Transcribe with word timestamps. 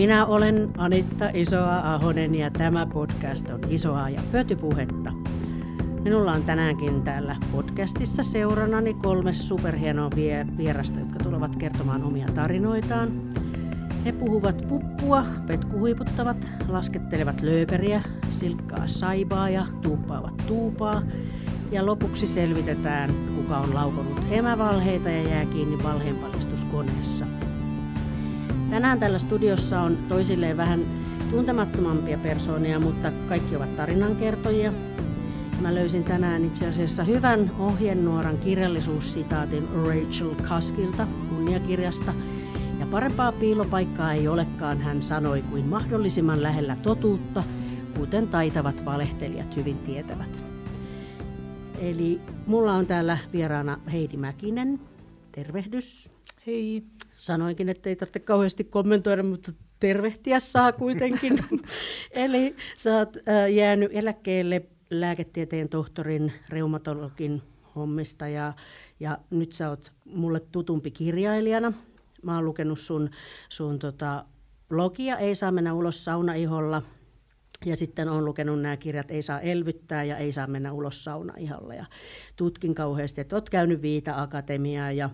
Minä 0.00 0.26
olen 0.26 0.70
Anitta 0.76 1.30
Isoa 1.34 1.94
Ahonen 1.94 2.34
ja 2.34 2.50
tämä 2.50 2.86
podcast 2.86 3.50
on 3.50 3.60
Isoa 3.68 4.08
ja 4.08 4.20
pötypuhetta. 4.32 5.12
Minulla 6.02 6.32
on 6.32 6.42
tänäänkin 6.42 7.02
täällä 7.02 7.36
podcastissa 7.52 8.22
seuranani 8.22 8.94
kolme 8.94 9.32
superhienoa 9.32 10.10
vierasta, 10.56 10.98
jotka 10.98 11.18
tulevat 11.18 11.56
kertomaan 11.56 12.04
omia 12.04 12.26
tarinoitaan. 12.34 13.08
He 14.04 14.12
puhuvat 14.12 14.68
puppua, 14.68 15.24
petkuhuiputtavat, 15.46 16.48
laskettelevat 16.68 17.40
lööperiä, 17.40 18.02
silkkaa 18.30 18.86
saibaa 18.86 19.50
ja 19.50 19.66
tuuppaavat 19.82 20.36
tuupaa. 20.46 21.02
Ja 21.72 21.86
lopuksi 21.86 22.26
selvitetään, 22.26 23.10
kuka 23.36 23.58
on 23.58 23.74
laukonut 23.74 24.22
emävalheita 24.30 25.10
ja 25.10 25.22
jää 25.28 25.44
kiinni 25.44 25.82
valheenpaljastuskoneessa. 25.82 27.26
Tänään 28.70 29.00
tällä 29.00 29.18
studiossa 29.18 29.80
on 29.80 29.98
toisilleen 30.08 30.56
vähän 30.56 30.80
tuntemattomampia 31.30 32.18
persoonia, 32.18 32.80
mutta 32.80 33.12
kaikki 33.28 33.56
ovat 33.56 33.76
tarinankertojia. 33.76 34.72
Mä 35.60 35.74
löysin 35.74 36.04
tänään 36.04 36.44
itse 36.44 36.68
asiassa 36.68 37.04
hyvän 37.04 37.50
ohjenuoran 37.58 38.38
kirjallisuussitaatin 38.38 39.68
Rachel 39.74 40.34
Kaskilta 40.48 41.06
kunniakirjasta. 41.28 42.14
Ja 42.80 42.86
parempaa 42.86 43.32
piilopaikkaa 43.32 44.12
ei 44.12 44.28
olekaan, 44.28 44.80
hän 44.80 45.02
sanoi, 45.02 45.42
kuin 45.42 45.66
mahdollisimman 45.66 46.42
lähellä 46.42 46.76
totuutta, 46.76 47.44
kuten 47.96 48.28
taitavat 48.28 48.84
valehtelijat 48.84 49.56
hyvin 49.56 49.78
tietävät. 49.78 50.42
Eli 51.78 52.20
mulla 52.46 52.74
on 52.74 52.86
täällä 52.86 53.18
vieraana 53.32 53.78
Heidi 53.92 54.16
Mäkinen. 54.16 54.80
Tervehdys. 55.32 56.10
Hei. 56.46 56.84
Sanoinkin, 57.20 57.68
että 57.68 57.88
ei 57.88 57.96
tarvitse 57.96 58.20
kauheasti 58.20 58.64
kommentoida, 58.64 59.22
mutta 59.22 59.52
tervehtiä 59.80 60.40
saa 60.40 60.72
kuitenkin. 60.72 61.44
Eli 62.10 62.56
sä 62.76 62.98
oot 62.98 63.16
jäänyt 63.54 63.90
eläkkeelle 63.94 64.62
lääketieteen 64.90 65.68
tohtorin, 65.68 66.32
reumatologin 66.48 67.42
hommista 67.76 68.28
ja, 68.28 68.52
ja 69.00 69.18
nyt 69.30 69.52
sä 69.52 69.68
oot 69.70 69.92
mulle 70.04 70.40
tutumpi 70.40 70.90
kirjailijana. 70.90 71.72
Mä 72.22 72.34
oon 72.34 72.44
lukenut 72.44 72.78
sun, 72.78 73.10
sun 73.48 73.78
tota, 73.78 74.24
blogia 74.68 75.18
Ei 75.18 75.34
saa 75.34 75.52
mennä 75.52 75.74
ulos 75.74 76.04
saunaiholla. 76.04 76.82
Ja 77.64 77.76
sitten 77.76 78.08
olen 78.08 78.24
lukenut 78.24 78.60
nämä 78.60 78.76
kirjat 78.76 79.10
Ei 79.10 79.22
saa 79.22 79.40
elvyttää 79.40 80.04
ja 80.04 80.16
Ei 80.16 80.32
saa 80.32 80.46
mennä 80.46 80.72
ulos 80.72 81.04
saunaiholla. 81.04 81.74
Ja 81.74 81.86
tutkin 82.36 82.74
kauheasti, 82.74 83.20
että 83.20 83.36
oot 83.36 83.50
käynyt 83.50 83.82
Viita-akatemiaa 83.82 84.92
ja, 84.92 85.10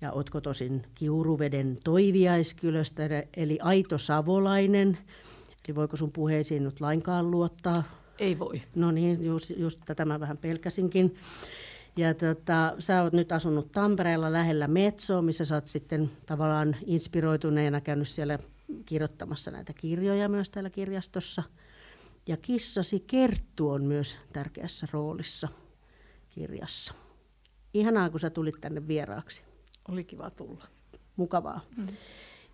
ja 0.00 0.12
ootko 0.12 0.40
tosin 0.40 0.82
Kiuruveden 0.94 1.78
toiviaiskylöstä, 1.84 3.02
eli 3.36 3.58
aito 3.62 3.98
savolainen. 3.98 4.98
Eli 5.68 5.74
voiko 5.74 5.96
sun 5.96 6.12
puheisiin 6.12 6.64
nyt 6.64 6.80
lainkaan 6.80 7.30
luottaa? 7.30 7.82
Ei 8.18 8.38
voi. 8.38 8.62
No 8.74 8.90
niin, 8.90 9.24
just, 9.24 9.50
just 9.56 9.80
tätä 9.86 10.04
mä 10.04 10.20
vähän 10.20 10.38
pelkäsinkin. 10.38 11.16
Ja 11.96 12.14
tota, 12.14 12.74
sä 12.78 13.02
oot 13.02 13.12
nyt 13.12 13.32
asunut 13.32 13.72
Tampereella 13.72 14.32
lähellä 14.32 14.68
Metsoa, 14.68 15.22
missä 15.22 15.44
sä 15.44 15.54
oot 15.54 15.66
sitten 15.66 16.10
tavallaan 16.26 16.76
inspiroituneena 16.86 17.80
käynyt 17.80 18.08
siellä 18.08 18.38
kirjoittamassa 18.86 19.50
näitä 19.50 19.72
kirjoja 19.72 20.28
myös 20.28 20.50
täällä 20.50 20.70
kirjastossa. 20.70 21.42
Ja 22.26 22.36
kissasi 22.36 23.00
Kerttu 23.06 23.70
on 23.70 23.84
myös 23.84 24.16
tärkeässä 24.32 24.86
roolissa 24.92 25.48
kirjassa. 26.30 26.94
Ihanaa, 27.74 28.10
kun 28.10 28.20
sä 28.20 28.30
tulit 28.30 28.60
tänne 28.60 28.88
vieraaksi. 28.88 29.42
Oli 29.88 30.04
kiva 30.04 30.30
tulla. 30.30 30.64
Mukavaa. 31.16 31.60
Mm. 31.76 31.86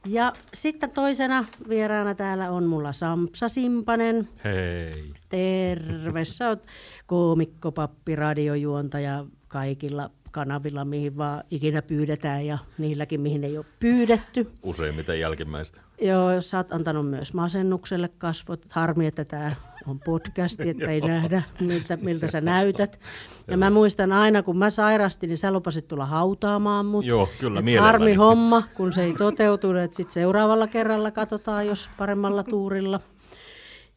Ja 0.06 0.33
sitten 0.55 0.91
toisena 0.91 1.44
vieraana 1.69 2.15
täällä 2.15 2.50
on 2.50 2.65
mulla 2.65 2.93
Sampsa 2.93 3.49
Simpanen. 3.49 4.28
Hei. 4.44 5.12
Terve. 5.28 6.25
Sä 6.25 6.49
oot 6.49 6.66
koomikko, 7.06 7.72
pappi, 7.72 8.16
radiojuontaja 8.16 9.25
kaikilla 9.49 10.10
kanavilla, 10.32 10.84
mihin 10.84 11.16
vaan 11.16 11.44
ikinä 11.50 11.82
pyydetään 11.82 12.47
ja 12.47 12.59
niilläkin, 12.78 13.20
mihin 13.20 13.44
ei 13.44 13.59
ole 13.59 13.66
pyydetty. 13.81 14.50
Useimmiten 14.62 15.20
jälkimmäistä. 15.20 15.81
Joo, 16.00 16.41
sä 16.41 16.56
oot 16.56 16.72
antanut 16.72 17.10
myös 17.10 17.34
masennukselle 17.34 18.09
kasvot. 18.19 18.66
Harmi, 18.71 19.06
että 19.06 19.25
tämä 19.25 19.53
on 19.87 20.00
podcasti, 20.00 20.69
että 20.69 20.91
ei 20.91 21.00
nähdä, 21.15 21.42
miltä, 21.60 21.97
miltä 21.97 22.26
sä 22.26 22.41
näytät. 22.41 23.00
Ja 23.48 23.56
mä 23.56 23.71
muistan 23.71 24.12
aina, 24.12 24.42
kun 24.42 24.59
mä 24.59 24.71
sairastin, 24.71 25.28
niin 25.28 25.38
sä 25.38 25.53
lupasit 25.53 25.88
tulla 25.88 26.06
hautaamaan 26.06 26.87
mut. 26.87 27.04
Joo, 27.04 27.28
kyllä, 27.41 27.62
Harmi 27.81 28.15
homma, 28.15 28.62
kun 28.75 28.92
se 28.92 29.03
ei 29.03 29.15
toteutunut, 29.15 29.82
että 29.82 29.97
sitten 29.97 30.15
seuraavalla 30.15 30.66
kerralla 30.66 31.10
katsotaan, 31.10 31.66
jos 31.66 31.91
paremmalla 31.98 32.42
tuurilla. 32.42 33.00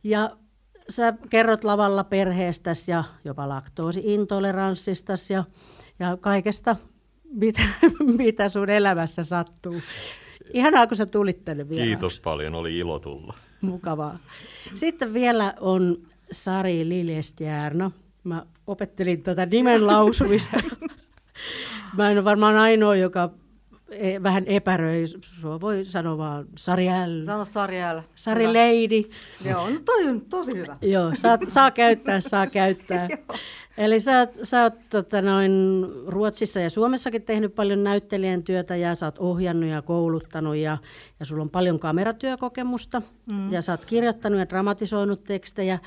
Ja 0.04 0.30
sä 0.90 1.14
kerrot 1.30 1.64
lavalla 1.64 2.04
perheestäsi 2.04 2.92
ja 2.92 3.04
jopa 3.24 3.50
laktoosiintoleranssistasi 3.50 5.34
ja, 5.34 5.44
ja 6.00 6.18
kaikesta, 6.18 6.76
mitä, 7.32 7.62
mitä 8.18 8.50
sun 8.50 8.70
elämässä 8.70 9.24
sattuu. 9.24 9.82
Ihanaa, 10.54 10.88
kun 10.88 10.98
sä 10.98 11.06
tulit 11.06 11.46
tänne 11.46 11.70
vielä. 11.70 11.84
Kiitos 11.84 12.20
paljon, 12.20 12.56
oli 12.56 12.78
ilo 12.78 13.00
tulla. 13.00 13.34
Mukavaa. 13.62 14.20
Sitten 14.76 15.14
vielä 15.14 15.54
on 15.60 15.98
Sari 16.32 16.90
Liljestjärno. 16.90 17.92
Mä 18.24 18.46
opettelin 18.68 19.24
tätä 19.24 19.46
nimen 19.46 19.88
lausumista. 19.88 20.58
Mä 21.98 22.12
en 22.12 22.18
ole 22.18 22.24
varmaan 22.24 22.56
ainoa, 22.56 22.96
joka 22.96 23.30
e- 23.90 24.24
vähän 24.24 24.44
epäröi. 24.48 25.04
Sua 25.22 25.62
voi 25.62 25.86
sanoa 25.86 26.18
vaan 26.18 26.46
Sarjäl. 26.58 27.24
Sano 27.24 27.46
Sarjäl. 27.46 28.02
Sari 28.16 28.48
Lady. 28.48 29.10
Joo, 29.46 29.70
no 29.70 29.80
toi 29.86 30.08
on 30.08 30.22
tosi 30.22 30.58
hyvä. 30.58 30.78
Joo, 30.82 31.12
saa, 31.16 31.38
saa 31.48 31.72
käyttää, 31.72 32.20
saa 32.20 32.48
käyttää. 32.48 33.08
Eli 33.78 34.00
sä, 34.00 34.20
oot, 34.20 34.38
sä 34.44 34.64
oot 34.64 34.74
tota, 34.90 35.22
noin 35.22 35.86
Ruotsissa 36.08 36.60
ja 36.60 36.70
Suomessakin 36.70 37.22
tehnyt 37.22 37.56
paljon 37.56 37.84
näyttelijän 37.84 38.44
työtä 38.44 38.76
ja 38.76 38.96
sä 38.96 39.06
oot 39.06 39.20
ohjannut 39.20 39.70
ja 39.70 39.82
kouluttanut 39.82 40.56
ja, 40.56 40.78
ja 41.20 41.26
sulla 41.26 41.42
on 41.42 41.50
paljon 41.50 41.80
kameratyökokemusta 41.80 43.02
mm. 43.32 43.54
ja 43.54 43.62
sä 43.62 43.74
oot 43.74 43.86
kirjoittanut 43.86 44.40
ja 44.40 44.50
dramatisoinut 44.50 45.24
tekstejä. 45.24 45.80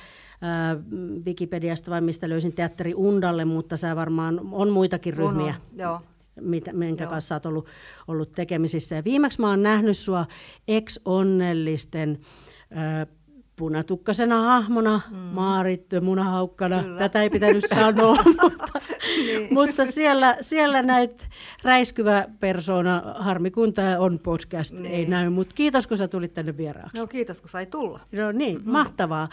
Wikipediasta 1.26 1.90
vai 1.90 2.00
mistä 2.00 2.28
löysin 2.28 2.52
teatteri 2.52 2.94
Undalle, 2.94 3.44
mutta 3.44 3.76
sä 3.76 3.96
varmaan 3.96 4.40
on 4.52 4.70
muitakin 4.70 5.14
ryhmiä. 5.14 5.54
On, 5.72 5.78
joo 5.78 6.00
mitä, 6.40 6.72
minkä 6.72 7.04
Joo. 7.04 7.10
kanssa 7.10 7.34
olet 7.34 7.46
ollut, 7.46 7.66
ollut 8.08 8.32
tekemisissä. 8.32 8.96
Ja 8.96 9.04
viimeksi 9.04 9.40
mä 9.40 9.48
oon 9.48 9.62
nähnyt 9.62 9.96
sua 9.96 10.26
ex-onnellisten 10.68 12.18
punatukkasena 13.58 14.42
hahmona, 14.42 15.00
mm. 15.10 15.16
Maarit 15.16 15.86
munahaukkana. 16.00 16.82
Kyllä. 16.82 16.98
Tätä 16.98 17.22
ei 17.22 17.30
pitänyt 17.30 17.64
sanoa, 17.74 18.16
mutta, 18.24 18.80
niin. 19.16 19.54
mutta 19.54 19.86
siellä, 19.86 20.36
siellä 20.40 20.82
näitä 20.82 21.24
räiskyvä 21.62 22.28
persona, 22.40 23.02
harmi 23.18 23.50
kun 23.50 23.72
tämä 23.72 23.98
on 23.98 24.18
podcast, 24.18 24.74
niin. 24.74 24.86
ei 24.86 25.06
näy. 25.06 25.30
Mutta 25.30 25.54
kiitos, 25.54 25.86
kun 25.86 25.96
sä 25.96 26.08
tulit 26.08 26.34
tänne 26.34 26.56
vieraaksi. 26.56 26.98
No 26.98 27.06
kiitos, 27.06 27.40
kun 27.40 27.50
sai 27.50 27.66
tulla. 27.66 28.00
No 28.12 28.32
niin, 28.32 28.64
mm. 28.64 28.70
mahtavaa. 28.70 29.28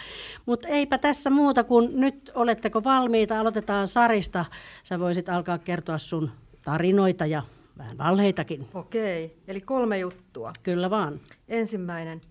Mutta 0.45 0.67
eipä 0.67 0.97
tässä 0.97 1.29
muuta 1.29 1.63
kuin 1.63 1.89
nyt 1.93 2.31
oletteko 2.35 2.83
valmiita, 2.83 3.39
aloitetaan 3.39 3.87
Sarista. 3.87 4.45
Sä 4.83 4.99
voisit 4.99 5.29
alkaa 5.29 5.57
kertoa 5.57 5.97
sun 5.97 6.31
tarinoita 6.63 7.25
ja 7.25 7.43
vähän 7.77 7.97
valheitakin. 7.97 8.67
Okei, 8.73 9.37
eli 9.47 9.61
kolme 9.61 9.99
juttua. 9.99 10.53
Kyllä 10.63 10.89
vaan. 10.89 11.19
Ensimmäinen. 11.47 12.21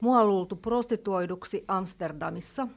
Mua 0.00 0.20
on 0.20 0.28
luultu 0.28 0.56
prostituoiduksi 0.56 1.64
Amsterdamissa. 1.68 2.68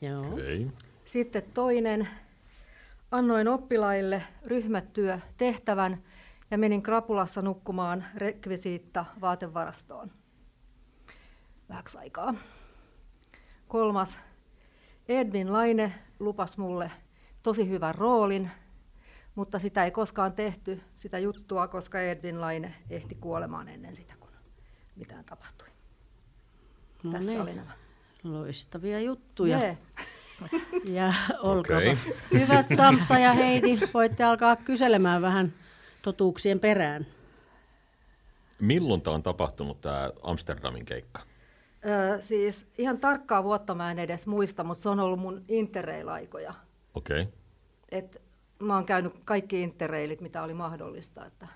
Joo. 0.00 0.32
Okay. 0.32 0.66
Sitten 1.04 1.42
toinen. 1.54 2.08
Annoin 3.10 3.48
oppilaille 3.48 4.22
ryhmätyö 4.46 5.18
tehtävän 5.36 6.02
ja 6.50 6.58
menin 6.58 6.82
krapulassa 6.82 7.42
nukkumaan 7.42 8.04
rekvisiitta 8.14 9.04
vaatevarastoon. 9.20 10.10
Vähäksi 11.68 11.98
aikaa. 11.98 12.34
Kolmas. 13.68 14.20
Edwin 15.08 15.52
Laine 15.52 15.92
lupas 16.18 16.58
mulle 16.58 16.90
tosi 17.42 17.68
hyvän 17.68 17.94
roolin, 17.94 18.50
mutta 19.34 19.58
sitä 19.58 19.84
ei 19.84 19.90
koskaan 19.90 20.32
tehty, 20.32 20.80
sitä 20.94 21.18
juttua, 21.18 21.68
koska 21.68 22.00
Edwin 22.00 22.40
Laine 22.40 22.74
ehti 22.90 23.14
kuolemaan 23.14 23.68
ennen 23.68 23.96
sitä 23.96 24.14
mitään 25.00 25.24
tapahtui. 25.24 25.68
No 27.02 27.12
Tässä 27.12 27.30
niin. 27.30 27.42
oli 27.42 27.54
nämä. 27.54 27.72
Loistavia 28.24 29.00
juttuja. 29.00 29.58
Yeah. 29.58 29.76
Ja 30.84 31.12
olkaa 31.42 31.78
okay. 31.78 31.96
hyvät 32.32 32.66
Samsa 32.76 33.18
ja 33.18 33.32
Heidi, 33.32 33.78
voitte 33.94 34.24
alkaa 34.24 34.56
kyselemään 34.56 35.22
vähän 35.22 35.54
totuuksien 36.02 36.60
perään. 36.60 37.06
Milloin 38.60 39.00
tämä 39.00 39.14
on 39.14 39.22
tapahtunut, 39.22 39.80
tämä 39.80 40.10
Amsterdamin 40.22 40.84
keikka? 40.84 41.22
Öö, 41.86 42.20
siis 42.20 42.68
ihan 42.78 42.98
tarkkaa 42.98 43.44
vuotta 43.44 43.74
mä 43.74 43.90
en 43.90 43.98
edes 43.98 44.26
muista, 44.26 44.64
mutta 44.64 44.82
se 44.82 44.88
on 44.88 45.00
ollut 45.00 45.20
mun 45.20 45.44
interrail-aikoja. 45.48 46.54
Okei. 46.94 47.20
Okay. 47.22 47.32
Et 47.88 48.22
mä 48.58 48.74
oon 48.74 48.84
käynyt 48.84 49.12
kaikki 49.24 49.62
interrailit, 49.62 50.20
mitä 50.20 50.42
oli 50.42 50.54
mahdollista. 50.54 51.26
Että 51.26 51.48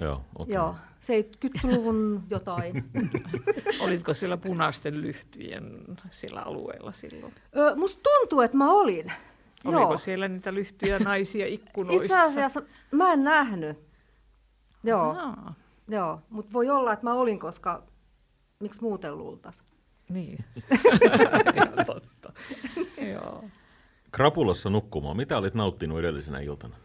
Joo, 0.00 0.24
okei. 0.38 0.54
Joo, 0.54 0.74
70-luvun 1.02 2.22
jotain. 2.30 2.84
Olitko 3.80 4.14
siellä 4.14 4.36
punaisten 4.36 5.00
lyhtyjen 5.00 5.84
sillä 6.10 6.42
alueella 6.42 6.92
silloin? 6.92 7.34
Ö, 7.56 7.76
musta 7.76 8.00
tuntuu, 8.02 8.40
että 8.40 8.56
mä 8.56 8.72
olin. 8.72 9.12
Oliko 9.64 9.80
Joo. 9.80 9.96
siellä 9.96 10.28
niitä 10.28 10.54
lyhtyjä 10.54 10.98
naisia 10.98 11.46
ikkunoissa? 11.56 12.02
Itse 12.04 12.20
asiassa 12.20 12.62
mä 12.90 13.12
en 13.12 13.24
nähnyt. 13.24 13.78
Joo, 14.84 15.14
Aa, 15.18 15.54
joo. 15.88 16.20
mutta 16.30 16.52
voi 16.52 16.70
olla, 16.70 16.92
että 16.92 17.04
mä 17.06 17.14
olin, 17.14 17.38
koska 17.38 17.82
miksi 18.60 18.82
muuten 18.82 19.18
luultas? 19.18 19.62
niin. 20.08 20.44
Totta. 21.86 22.32
Joo. 23.12 23.44
Krapulassa 24.12 24.70
nukkumaan. 24.70 25.16
Mitä 25.16 25.38
olit 25.38 25.54
nauttinut 25.54 25.98
edellisenä 25.98 26.40
iltana? 26.40 26.76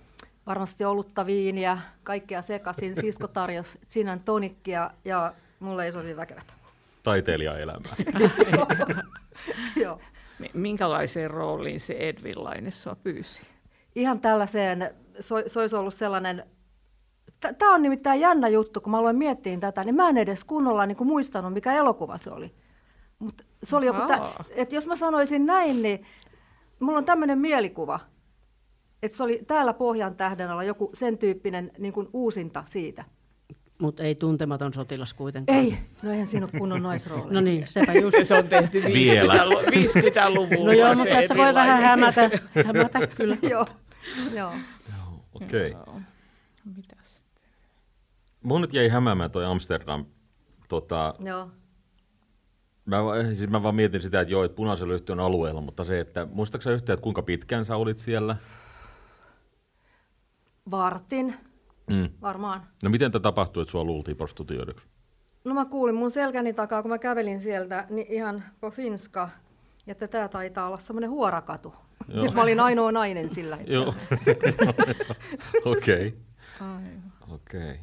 Varmasti 0.45 0.85
olutta, 0.85 1.25
viiniä, 1.25 1.77
kaikkea 2.03 2.41
sekaisin. 2.41 2.95
Sisko 2.95 3.27
tarjosi 3.27 3.79
gin 3.93 4.19
tonikkia 4.25 4.91
ja 5.05 5.33
mulle 5.59 5.85
ei 5.85 5.91
sovi 5.91 6.15
väkevät. 6.15 6.53
Taiteilijaelämää. 7.03 7.95
joo. 9.83 9.99
Mi- 10.39 10.51
Minkälaiseen 10.53 11.31
rooliin 11.31 11.79
se 11.79 11.93
Edwin 11.93 12.43
Laine 12.43 12.71
sua 12.71 12.95
pyysi? 12.95 13.41
Ihan 13.95 14.19
tällaiseen, 14.19 14.95
se, 15.19 15.35
se 15.47 15.59
olisi 15.59 15.75
ollut 15.75 15.93
sellainen, 15.93 16.43
tämä 17.57 17.73
on 17.75 17.81
nimittäin 17.81 18.19
jännä 18.19 18.47
juttu, 18.47 18.81
kun 18.81 18.91
mä 18.91 18.97
aloin 18.97 19.15
miettiä 19.15 19.57
tätä, 19.57 19.83
niin 19.83 19.95
mä 19.95 20.09
en 20.09 20.17
edes 20.17 20.43
kunnolla 20.43 20.85
niin 20.85 20.97
kuin 20.97 21.07
muistanut, 21.07 21.53
mikä 21.53 21.73
elokuva 21.73 22.17
se 22.17 22.31
oli. 22.31 22.55
Mut 23.19 23.41
se 23.63 23.75
oli 23.75 23.85
joku, 23.85 24.01
tä, 24.07 24.19
että 24.55 24.75
jos 24.75 24.87
mä 24.87 24.95
sanoisin 24.95 25.45
näin, 25.45 25.81
niin 25.81 26.05
mulla 26.79 26.97
on 26.97 27.05
tämmöinen 27.05 27.37
mielikuva, 27.39 27.99
että 29.05 29.17
se 29.17 29.23
oli 29.23 29.41
täällä 29.47 29.73
Pohjan 29.73 30.15
tähden 30.15 30.49
alla 30.49 30.63
joku 30.63 30.89
sen 30.93 31.17
tyyppinen 31.17 31.71
niin 31.77 31.93
kuin 31.93 32.09
uusinta 32.13 32.63
siitä. 32.65 33.05
Mutta 33.77 34.03
ei 34.03 34.15
tuntematon 34.15 34.73
sotilas 34.73 35.13
kuitenkaan. 35.13 35.59
Ei, 35.59 35.77
no 36.01 36.11
eihän 36.11 36.27
siinä 36.27 36.45
ole 36.45 36.59
kunnon 36.59 36.83
naisroolia. 36.83 37.33
No 37.33 37.41
niin, 37.41 37.67
sepä 37.67 37.93
just. 37.93 38.17
Se 38.23 38.35
on 38.35 38.47
tehty 38.47 38.83
Vielä. 38.83 39.33
50, 39.71 40.27
50-luvulla. 40.27 40.65
No 40.65 40.71
joo, 40.71 40.95
mutta 40.95 41.13
tässä 41.13 41.37
voi 41.37 41.53
vähän 41.53 41.81
hämätä, 41.83 42.29
hämätä 42.65 43.07
kyllä. 43.07 43.37
joo, 43.49 43.65
joo. 44.33 44.51
Okei. 45.33 45.71
Okay. 45.71 45.83
Joo. 45.87 46.01
Mitäs? 46.75 47.23
Mun 48.43 48.61
nyt 48.61 48.73
jäi 48.73 48.87
hämäämään 48.87 49.31
toi 49.31 49.45
Amsterdam. 49.45 50.05
Tota, 50.69 51.15
joo. 51.19 51.49
mä, 52.85 53.03
va- 53.05 53.23
siis 53.23 53.49
mä 53.49 53.63
vaan 53.63 53.75
mietin 53.75 54.01
sitä, 54.01 54.21
että 54.21 54.31
joo, 54.31 54.43
että 54.43 54.55
punaisen 54.55 54.87
lyhty 54.87 55.11
on 55.11 55.19
alueella, 55.19 55.61
mutta 55.61 55.83
se, 55.83 55.99
että 55.99 56.27
muistaaksä 56.31 56.71
yhtään, 56.71 56.93
että 56.93 57.03
kuinka 57.03 57.21
pitkään 57.21 57.65
sä 57.65 57.75
olit 57.75 57.97
siellä? 57.97 58.35
Vartin, 60.71 61.35
Mm. 61.91 62.09
varmaan. 62.21 62.63
No 62.83 62.89
miten 62.89 63.11
tämä 63.11 63.21
tapahtui, 63.21 63.61
että 63.61 63.71
sua 63.71 63.83
luultiin 63.83 64.17
prostituoiduksi? 64.17 64.87
No 65.43 65.53
mä 65.53 65.65
kuulin 65.65 65.95
mun 65.95 66.11
selkäni 66.11 66.53
takaa, 66.53 66.81
kun 66.81 66.91
mä 66.91 66.97
kävelin 66.97 67.39
sieltä, 67.39 67.85
niin 67.89 68.07
ihan 68.09 68.43
po 68.59 68.71
finska, 68.71 69.29
että 69.87 70.07
tää 70.07 70.27
taitaa 70.27 70.67
olla 70.67 70.77
semmoinen 70.77 71.09
huorakatu. 71.09 71.73
Joo. 72.07 72.23
Nyt 72.25 72.33
mä 72.33 72.41
olin 72.41 72.59
ainoa 72.59 72.91
nainen 72.91 73.33
sillä 73.33 73.55
hetkellä. 73.55 73.83
Joo. 73.83 73.93
Okei. 75.77 76.17
Ai. 76.61 76.83
Okei. 77.33 77.79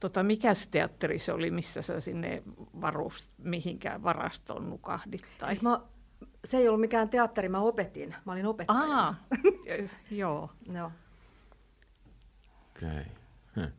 Tota, 0.00 0.22
mikäs 0.22 0.68
teatteri 0.68 1.18
se 1.18 1.32
oli, 1.32 1.50
missä 1.50 1.82
sä 1.82 2.00
sinne 2.00 2.42
varust, 2.80 3.26
mihinkään 3.38 4.02
varastoon 4.02 4.70
nukahdit? 4.70 5.22
Tai... 5.38 5.48
Siis 5.48 5.62
mä, 5.62 5.80
se 6.44 6.56
ei 6.56 6.68
ollut 6.68 6.80
mikään 6.80 7.08
teatteri, 7.08 7.48
mä 7.48 7.58
opetin. 7.58 8.14
Mä 8.24 8.32
olin 8.32 8.46
opettaja. 8.46 8.78
Aa, 8.80 9.14
joo. 10.10 10.50
Joo. 10.72 10.90
Okei. 12.86 13.04
Hm. 13.56 13.72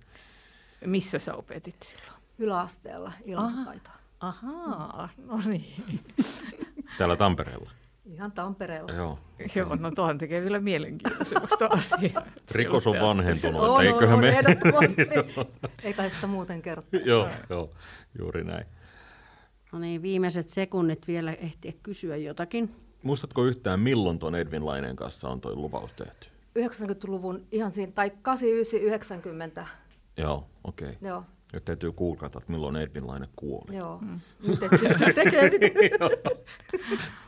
Missä 0.86 1.20
sä 1.20 1.36
opetit 1.36 1.84
silloin? 1.84 2.22
Yläasteella 2.38 3.14
ilmaisutaitoa. 3.26 3.94
Ahaa, 4.20 5.10
no 5.18 5.40
niin. 5.46 6.00
Täällä 6.98 7.16
Tampereella. 7.16 7.72
Ihan 8.06 8.32
Tampereella. 8.32 8.92
Joo. 8.92 9.20
Joo, 9.56 9.76
no 9.76 9.92
tuohan 9.92 10.18
tekee 10.18 10.42
vielä 10.42 10.60
mielenkiintoista 10.60 11.68
asiaa. 11.70 12.26
Rikos 12.52 12.88
on 12.88 12.96
vanhentunut. 13.02 13.62
On, 13.62 13.86
Eiköhän 13.86 14.14
on, 14.14 14.20
me... 14.20 14.36
Eikä 15.84 16.10
sitä 16.10 16.28
muuten 16.28 16.62
kerrottu. 16.62 16.98
joo, 17.06 17.30
joo, 17.50 17.70
juuri 18.20 18.44
näin. 18.44 18.66
No 19.72 19.80
niin, 19.80 20.02
viimeiset 20.02 20.50
sekunnit 20.50 21.08
vielä 21.08 21.34
ehtiä 21.34 21.74
kysyä 21.84 22.18
jotakin. 22.18 22.76
Muistatko 23.04 23.46
yhtään, 23.46 23.80
milloin 23.80 24.20
tuon 24.20 24.36
Edwin 24.36 24.66
Laineen 24.66 24.96
kanssa 24.96 25.30
on 25.30 25.42
toi 25.42 25.56
lupaus 25.56 25.94
tehty? 25.94 26.28
90-luvun 26.60 27.48
ihan 27.52 27.72
siinä, 27.72 27.92
tai 27.92 28.12
89-90. 29.62 29.66
Joo, 30.18 30.48
okei. 30.64 30.90
Okay. 30.90 31.10
Joo, 31.10 31.24
Nyt 31.54 31.66
täytyy 31.66 31.92
kuulkata, 31.92 32.40
että 32.40 32.52
milloin 32.52 32.76
Edwin 32.76 33.08
Laine 33.08 33.28
kuoli. 33.36 33.76
joo. 33.76 34.02
Nyt 34.48 34.64
et 34.64 34.70
pysty 34.70 35.14
tekemään 35.14 35.52
sitä. 35.52 35.68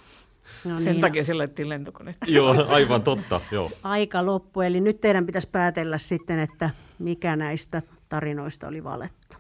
No 0.66 0.80
Sen 0.80 0.92
niin, 0.92 1.02
takia 1.02 1.24
se 1.24 1.34
laitettiin 1.34 1.70
lentokoneet. 1.70 2.18
Joo, 2.28 2.66
aivan 2.68 3.02
totta, 3.04 3.42
joo. 3.52 3.72
aika 3.84 4.26
loppu, 4.26 4.62
eli 4.62 4.82
nyt 4.82 5.02
teidän 5.02 5.26
pitäisi 5.26 5.50
päätellä 5.52 5.98
sitten, 5.98 6.40
että 6.40 6.70
mikä 7.00 7.36
näistä 7.36 7.82
tarinoista 8.10 8.68
oli 8.68 8.84
valetta. 8.84 9.38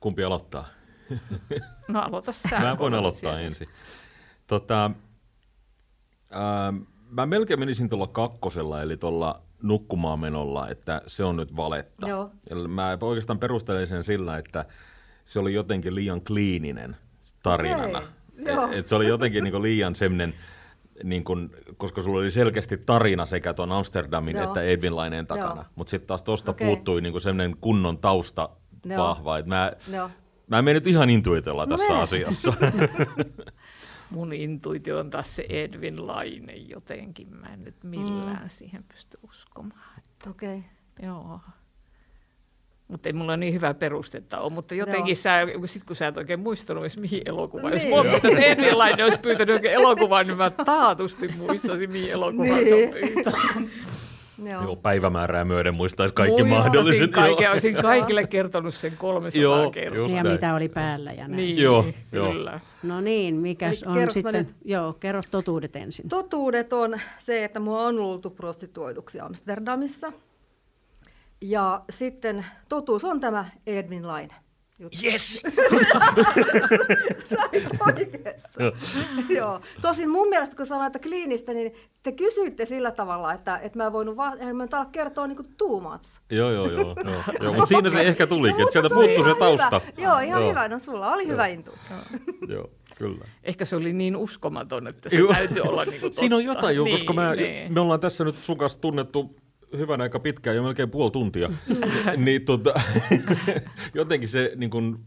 Kumpi 0.00 0.24
aloittaa? 0.24 0.68
No 1.88 2.00
aloita 2.00 2.32
sä. 2.32 2.60
Mä 2.60 2.78
voin 2.78 2.94
aloittaa 2.94 3.20
siellä. 3.20 3.40
ensin. 3.40 3.68
Tota, 4.46 4.90
ää, 6.30 6.72
mä 7.12 7.26
melkein 7.26 7.60
menisin 7.60 7.88
tuolla 7.88 8.06
kakkosella, 8.06 8.82
eli 8.82 8.96
tuolla 8.96 9.42
nukkumaan 9.62 10.20
menolla, 10.20 10.68
että 10.68 11.02
se 11.06 11.24
on 11.24 11.36
nyt 11.36 11.56
valetta. 11.56 12.08
Joo. 12.08 12.30
Eli 12.50 12.68
Mä 12.68 12.98
oikeastaan 13.00 13.38
perustelen 13.38 13.86
sen 13.86 14.04
sillä, 14.04 14.38
että 14.38 14.64
se 15.24 15.38
oli 15.38 15.54
jotenkin 15.54 15.94
liian 15.94 16.20
kliininen 16.20 16.96
tarinana. 17.42 18.02
Joo. 18.46 18.66
Et, 18.66 18.72
et 18.72 18.86
se 18.86 18.94
oli 18.94 19.08
jotenkin 19.08 19.44
niinku 19.44 19.62
liian 19.62 19.94
semmoinen, 19.94 20.34
niin 21.04 21.24
kun, 21.24 21.50
koska 21.76 22.02
sulla 22.02 22.18
oli 22.20 22.30
selkeästi 22.30 22.78
tarina 22.78 23.26
sekä 23.26 23.54
tuon 23.54 23.72
Amsterdamin 23.72 24.36
Joo. 24.36 24.44
että 24.44 24.62
Edwin 24.62 24.92
takana. 25.28 25.64
Mutta 25.74 25.90
sitten 25.90 26.08
taas 26.08 26.22
tuosta 26.22 26.50
Okei. 26.50 26.66
puuttui 26.66 27.00
niinku 27.00 27.20
semmoinen 27.20 27.56
kunnon 27.60 27.98
tausta 27.98 28.48
Joo. 28.84 28.98
vahva. 29.08 29.38
Et 29.38 29.46
mä, 29.46 29.72
Joo. 29.92 30.10
Mä 30.46 30.58
en 30.58 30.64
nyt 30.64 30.86
ihan 30.86 31.10
intuitella 31.10 31.66
No 31.66 31.76
tässä 31.76 31.92
mene. 31.92 32.02
asiassa. 32.02 32.52
Mun 34.12 34.32
intuitio 34.32 34.98
on 34.98 35.10
taas 35.10 35.36
se 35.36 35.46
Edwin 35.48 36.06
Laine 36.06 36.52
jotenkin. 36.52 37.36
Mä 37.36 37.46
en 37.46 37.64
nyt 37.64 37.84
millään 37.84 38.42
mm. 38.42 38.48
siihen 38.48 38.84
pysty 38.84 39.18
uskomaan. 39.22 40.00
Okei. 40.30 40.58
Okay. 40.58 40.70
Joo. 41.02 41.40
Mutta 42.88 43.08
ei 43.08 43.12
mulla 43.12 43.36
niin 43.36 43.54
hyvä 43.54 43.74
perustetta 43.74 44.40
ole, 44.40 44.52
mutta 44.52 44.74
jotenkin 44.74 45.16
sä, 45.16 45.30
sit 45.66 45.84
kun 45.84 45.96
sä 45.96 46.06
et 46.06 46.16
oikein 46.16 46.40
muistanut 46.40 46.82
edes 46.82 46.98
mihin 46.98 47.22
elokuvaan, 47.26 47.72
jos 47.72 47.82
Niin. 47.82 47.90
mua 47.90 48.04
pitäisi 48.04 48.44
Edwin 48.46 48.78
Laine 48.78 49.04
olisi 49.04 49.18
pyytänyt 49.18 49.54
oikein 49.54 49.74
elokuvaan, 49.74 50.26
niin 50.26 50.36
mä 50.36 50.50
taatusti 50.50 51.28
muistaisin 51.28 51.90
mihin 51.90 52.10
elokuvaan 52.10 52.60
se 52.68 52.74
on 52.74 52.80
Niin. 52.80 52.90
pyytänyt. 52.90 53.70
Joo. 54.50 54.62
Joo, 54.62 54.76
päivämäärää 54.76 55.44
myöden 55.44 55.76
muistaisi 55.76 56.14
kaikki 56.14 56.42
Muistasin 56.44 56.72
mahdolliset. 56.72 57.10
kaiken, 57.10 57.50
olisin 57.50 57.76
kaikille 57.76 58.26
kertonut 58.36 58.74
sen 58.74 58.92
300 58.96 59.42
Joo, 59.42 59.70
kertaa. 59.70 60.08
ja 60.08 60.22
näin. 60.22 60.28
mitä 60.34 60.54
oli 60.54 60.68
päällä 60.68 61.12
ja 61.12 61.28
näin. 61.28 61.36
Niin, 61.36 61.58
Joo, 61.58 61.84
joo. 62.12 62.32
kyllä. 62.32 62.60
No 62.82 63.00
niin, 63.00 63.34
mikäs 63.34 63.82
Eli 63.82 64.02
on 64.02 64.10
sitten? 64.10 64.34
nyt? 64.34 64.54
Joo, 64.64 64.92
kerro 64.92 65.20
totuudet 65.30 65.76
ensin. 65.76 66.08
Totuudet 66.08 66.72
on 66.72 67.00
se, 67.18 67.44
että 67.44 67.60
mua 67.60 67.82
on 67.82 67.96
luultu 67.96 68.30
prostituoiduksi 68.30 69.20
Amsterdamissa. 69.20 70.12
Ja 71.40 71.82
sitten 71.90 72.46
totuus 72.68 73.04
on 73.04 73.20
tämä 73.20 73.44
Edwin 73.66 74.06
Laine. 74.06 74.34
Juttu. 74.82 74.98
Yes! 75.04 75.42
Sä 77.30 77.36
oikeassa. 77.86 78.60
Joo. 79.28 79.60
Tosin 79.80 80.10
mun 80.10 80.28
mielestä, 80.28 80.56
kun 80.56 80.66
sanoit, 80.66 80.96
että 80.96 81.08
kliinistä, 81.08 81.54
niin 81.54 81.74
te 82.02 82.12
kysyitte 82.12 82.66
sillä 82.66 82.90
tavalla, 82.90 83.32
että, 83.32 83.58
että 83.58 83.78
mä 83.78 83.86
en 83.86 83.92
voinut 83.92 84.16
vaan, 84.16 84.40
en 84.40 84.56
mä 84.56 84.66
ala 84.72 84.84
kertoa 84.84 85.26
niin 85.26 85.38
too 85.56 85.80
much. 85.80 86.20
joo, 86.30 86.50
joo, 86.50 86.70
joo. 86.70 86.80
joo, 86.80 86.94
joo. 87.42 87.52
Mutta 87.52 87.66
siinä 87.66 87.90
se 87.90 88.00
ehkä 88.00 88.26
tulikin, 88.26 88.58
No, 88.58 88.62
että 88.66 88.72
sieltä 88.72 88.94
puuttuu 88.94 89.24
se 89.24 89.34
tausta. 89.38 89.80
Hyvä. 89.96 90.06
Joo, 90.08 90.18
ihan 90.18 90.40
Joo. 90.40 90.50
hyvä. 90.50 90.68
No 90.68 90.78
sulla 90.78 91.12
oli 91.12 91.26
hyvä 91.26 91.46
intu. 91.46 91.70
Joo, 92.48 92.70
kyllä. 92.96 93.24
Ehkä 93.44 93.64
se 93.64 93.76
oli 93.76 93.92
niin 93.92 94.16
uskomaton, 94.16 94.86
että 94.86 95.08
se 95.08 95.16
Joo. 95.16 95.32
täytyy 95.32 95.62
olla 95.62 95.84
niin 95.84 96.00
kuin 96.00 96.12
Siinä 96.12 96.36
on 96.36 96.44
jotain 96.44 96.76
jo, 96.76 96.84
niin, 96.84 96.98
koska 96.98 97.12
mä, 97.12 97.34
niin. 97.34 97.72
me 97.72 97.80
ollaan 97.80 98.00
tässä 98.00 98.24
nyt 98.24 98.34
sun 98.34 98.58
kanssa 98.58 98.80
tunnettu 98.80 99.36
hyvän 99.76 100.00
aika 100.00 100.18
pitkään, 100.18 100.56
jo 100.56 100.62
melkein 100.62 100.90
puoli 100.90 101.10
tuntia. 101.10 101.50
niin 102.16 102.44
tota, 102.44 102.74
jotenkin 103.94 104.28
se 104.28 104.52
niin 104.56 104.70
kun, 104.70 105.00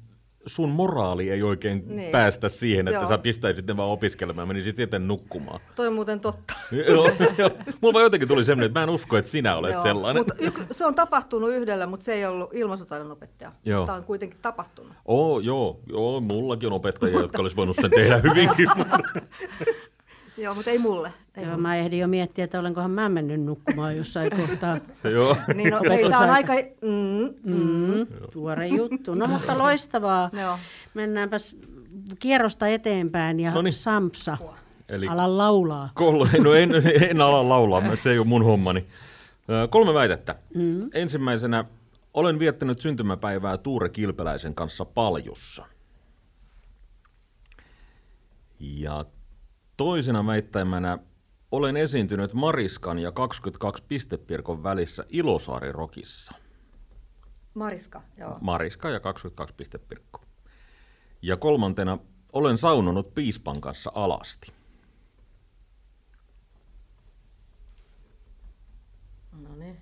sun 0.45 0.69
moraali 0.69 1.29
ei 1.29 1.43
oikein 1.43 1.83
Niin. 1.87 2.11
päästä 2.11 2.49
siihen, 2.49 2.87
että 2.87 2.99
Joo. 2.99 3.07
sä 3.09 3.17
pistäisit 3.17 3.67
ne 3.67 3.77
vaan 3.77 3.89
opiskelemaan 3.89 4.43
ja 4.43 4.47
menisit 4.47 4.79
itse 4.79 4.99
nukkumaan. 4.99 5.59
Toi 5.75 5.87
on 5.87 5.93
muuten 5.93 6.19
totta. 6.19 6.53
joo, 6.89 7.11
joo. 7.37 7.49
Mulla 7.81 7.93
vaan 7.93 8.03
jotenkin 8.03 8.27
tuli 8.27 8.43
semmoinen, 8.43 8.67
että 8.67 8.79
mä 8.79 8.83
en 8.83 8.89
usko, 8.89 9.17
että 9.17 9.31
sinä 9.31 9.55
olet 9.55 9.73
Joo, 9.73 9.83
sellainen. 9.83 10.19
Mutta 10.21 10.35
yk, 10.39 10.59
se 10.71 10.85
on 10.85 10.95
tapahtunut 10.95 11.49
yhdellä, 11.51 11.85
mutta 11.87 12.03
se 12.03 12.13
ei 12.13 12.25
ollut 12.25 12.49
ilmaisutaidon 12.53 13.11
opettaja. 13.11 13.51
Joo. 13.65 13.85
Tämä 13.85 13.97
on 13.97 14.03
kuitenkin 14.03 14.39
tapahtunut. 14.41 14.91
Oo, 15.05 15.39
joo, 15.39 15.79
joo, 15.89 16.19
mullakin 16.19 16.67
on 16.67 16.73
opettajia, 16.73 17.19
jotka 17.19 17.41
olisi 17.41 17.55
voinut 17.55 17.75
sen 17.81 17.91
tehdä 17.91 18.17
hyvinkin. 18.17 18.69
Joo, 20.37 20.55
mutta 20.55 20.71
ei 20.71 20.77
mulle. 20.79 21.13
Ei 21.37 21.43
Joo, 21.43 21.51
mulle. 21.51 21.61
mä 21.61 21.75
ehdin 21.75 21.99
jo 21.99 22.07
miettiä, 22.07 22.45
että 22.45 22.59
olenkohan 22.59 22.91
mä 22.91 23.09
mennyt 23.09 23.41
nukkumaan 23.41 23.97
jossain 23.97 24.31
kohtaa. 24.37 24.77
Joo. 25.13 25.37
Niin, 25.53 25.69
no, 25.69 25.79
ei, 25.91 26.09
tää 26.09 26.19
on 26.19 26.29
aika... 26.29 26.53
Mm, 26.81 27.33
Mm, 27.53 28.07
tuore 28.31 28.67
juttu. 28.67 29.13
No 29.13 29.27
mutta 29.33 29.57
loistavaa. 29.57 30.29
Joo. 30.41 30.57
Mennäänpäs 30.93 31.55
kierrosta 32.19 32.67
eteenpäin 32.67 33.39
ja 33.39 33.51
Noniin. 33.53 33.73
Sampsa, 33.73 34.37
Eli 34.89 35.07
ala 35.07 35.37
laulaa. 35.37 35.89
Kol- 35.95 36.27
no 36.43 36.53
en, 36.53 36.69
en 37.09 37.21
ala 37.21 37.49
laulaa, 37.49 37.95
se 37.95 38.11
ei 38.11 38.17
ole 38.19 38.27
mun 38.27 38.43
hommani. 38.45 38.85
Ö, 39.49 39.67
Kolme 39.67 39.93
väitettä. 39.93 40.35
Mm. 40.55 40.89
Ensimmäisenä, 40.93 41.65
olen 42.13 42.39
viettänyt 42.39 42.79
syntymäpäivää 42.81 43.57
Tuure 43.57 43.89
Kilpeläisen 43.89 44.55
kanssa 44.55 44.85
Paljussa. 44.85 45.65
Ja 48.59 49.05
toisena 49.77 50.25
väittämänä, 50.25 50.97
olen 51.51 51.77
esiintynyt 51.77 52.33
Mariskan 52.33 52.99
ja 52.99 53.11
22 53.11 53.83
pistepirkon 53.87 54.63
välissä 54.63 55.05
Ilosaari-rokissa. 55.09 56.35
Mariska, 57.53 58.01
joo. 58.17 58.37
Mariska 58.41 58.89
ja 58.89 58.99
22 58.99 59.55
pistepirkko. 59.55 60.21
Ja 61.21 61.37
kolmantena, 61.37 61.97
olen 62.33 62.57
saunonut 62.57 63.15
piispan 63.15 63.61
kanssa 63.61 63.91
alasti. 63.95 64.51
No 69.31 69.55
niin. 69.55 69.81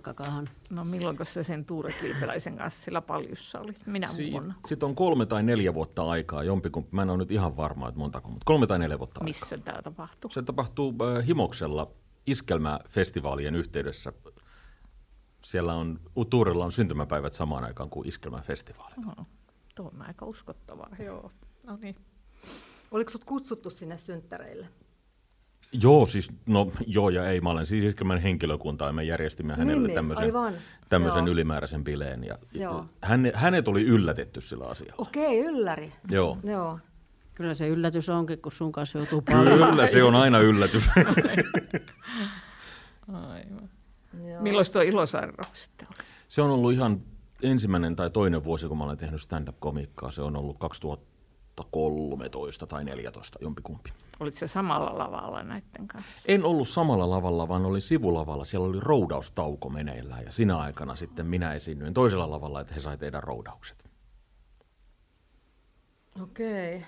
Alkakaahan. 0.00 0.48
No 0.70 0.84
milloin 0.84 1.18
se 1.22 1.44
sen 1.44 1.64
Tuure 1.64 1.94
Kilpeläisen 2.00 2.56
kanssa 2.56 2.84
sillä 2.84 3.00
paljussa 3.00 3.60
oli? 3.60 3.74
Minä 3.86 4.08
vuonna. 4.32 4.54
Sitten 4.66 4.88
on 4.88 4.94
kolme 4.94 5.26
tai 5.26 5.42
neljä 5.42 5.74
vuotta 5.74 6.02
aikaa, 6.02 6.44
jompikumpi. 6.44 6.88
Mä 6.92 7.02
en 7.02 7.10
ole 7.10 7.18
nyt 7.18 7.30
ihan 7.30 7.56
varma, 7.56 7.88
että 7.88 7.98
montako, 7.98 8.28
mutta 8.28 8.44
kolme 8.44 8.66
tai 8.66 8.78
neljä 8.78 8.98
vuotta 8.98 9.20
aikaa. 9.20 9.24
Missä 9.24 9.58
tämä 9.58 9.82
tapahtui? 9.82 10.30
Se 10.30 10.42
tapahtuu 10.42 10.94
äh, 11.18 11.26
Himoksella 11.26 11.90
iskelmäfestivaalien 12.26 13.56
yhteydessä. 13.56 14.12
Siellä 15.44 15.74
on, 15.74 16.00
Tuurella 16.30 16.64
on 16.64 16.72
syntymäpäivät 16.72 17.32
samaan 17.32 17.64
aikaan 17.64 17.90
kuin 17.90 18.08
iskelmäfestivaali. 18.08 18.94
No, 19.06 19.26
tuo 19.74 19.90
on 19.94 20.02
aika 20.02 20.26
uskottavaa, 20.26 20.96
joo. 21.04 21.30
No 21.62 21.76
niin. 21.76 21.96
Oliko 22.90 23.10
sut 23.10 23.24
kutsuttu 23.24 23.70
sinne 23.70 23.98
synttäreille? 23.98 24.68
Joo, 25.72 26.06
siis, 26.06 26.30
no 26.46 26.72
joo 26.86 27.08
ja 27.10 27.26
ei. 27.30 27.40
Mä 27.40 27.50
olen 27.50 27.66
siis 27.66 27.84
iskelmän 27.84 28.18
henkilökunta 28.18 28.84
ja 28.84 28.92
me 28.92 29.04
järjestimme 29.04 29.52
hänelle 29.52 29.72
Niin, 29.72 29.82
niin, 29.82 29.94
tämmöisen, 29.94 30.24
aivan. 30.24 30.54
tämmöisen 30.88 31.24
Joo. 31.26 31.32
ylimääräisen 31.32 31.84
bileen. 31.84 32.24
Ja, 32.24 32.38
Joo. 32.52 32.84
häne, 33.02 33.32
hänet 33.34 33.68
oli 33.68 33.82
yllätetty 33.82 34.40
sillä 34.40 34.64
asialla. 34.64 34.94
Okei, 34.98 35.38
ylläri. 35.44 35.92
Joo. 36.10 36.38
Joo. 36.44 36.78
Kyllä 37.34 37.54
se 37.54 37.68
yllätys 37.68 38.08
onkin, 38.08 38.38
kun 38.42 38.52
sun 38.52 38.72
kanssa 38.72 38.98
joutuu 38.98 39.22
paljon. 39.22 39.70
Kyllä, 39.70 39.86
se 39.88 40.02
on 40.02 40.14
aina 40.14 40.38
yllätys. 40.38 40.88
Aivan. 43.08 43.70
Joo. 44.28 44.42
Milloin 44.42 44.66
tuo 44.72 44.82
Ilosaari 44.82 45.32
Rock 45.38 45.56
sitten 45.56 45.88
oli? 45.90 46.06
Se 46.28 46.42
on 46.42 46.50
ollut 46.50 46.72
ihan 46.72 47.00
ensimmäinen 47.42 47.96
tai 47.96 48.10
toinen 48.10 48.44
vuosi, 48.44 48.66
kun 48.68 48.78
mä 48.78 48.84
olen 48.84 48.96
tehnyt 48.98 49.20
stand-up-komiikkaa. 49.22 50.10
Se 50.10 50.22
on 50.22 50.36
ollut 50.36 50.58
2013 51.64 52.66
tai 52.66 52.84
14, 52.84 53.38
jompikumpi. 53.42 53.92
Olit 54.20 54.34
se 54.34 54.48
samalla 54.48 54.98
lavalla 54.98 55.42
näiden 55.42 55.88
kanssa? 55.88 56.22
En 56.28 56.44
ollut 56.44 56.68
samalla 56.68 57.10
lavalla, 57.10 57.48
vaan 57.48 57.66
olin 57.66 57.82
sivulavalla. 57.82 58.44
Siellä 58.44 58.68
oli 58.68 58.80
roudaustauko 58.80 59.68
meneillään 59.68 60.24
ja 60.24 60.30
sinä 60.30 60.58
aikana 60.58 60.96
sitten 60.96 61.26
minä 61.26 61.54
esiinnyin 61.54 61.94
toisella 61.94 62.30
lavalla, 62.30 62.60
että 62.60 62.74
he 62.74 62.80
sai 62.80 62.98
tehdä 62.98 63.20
roudaukset. 63.20 63.90
Okei. 66.22 66.84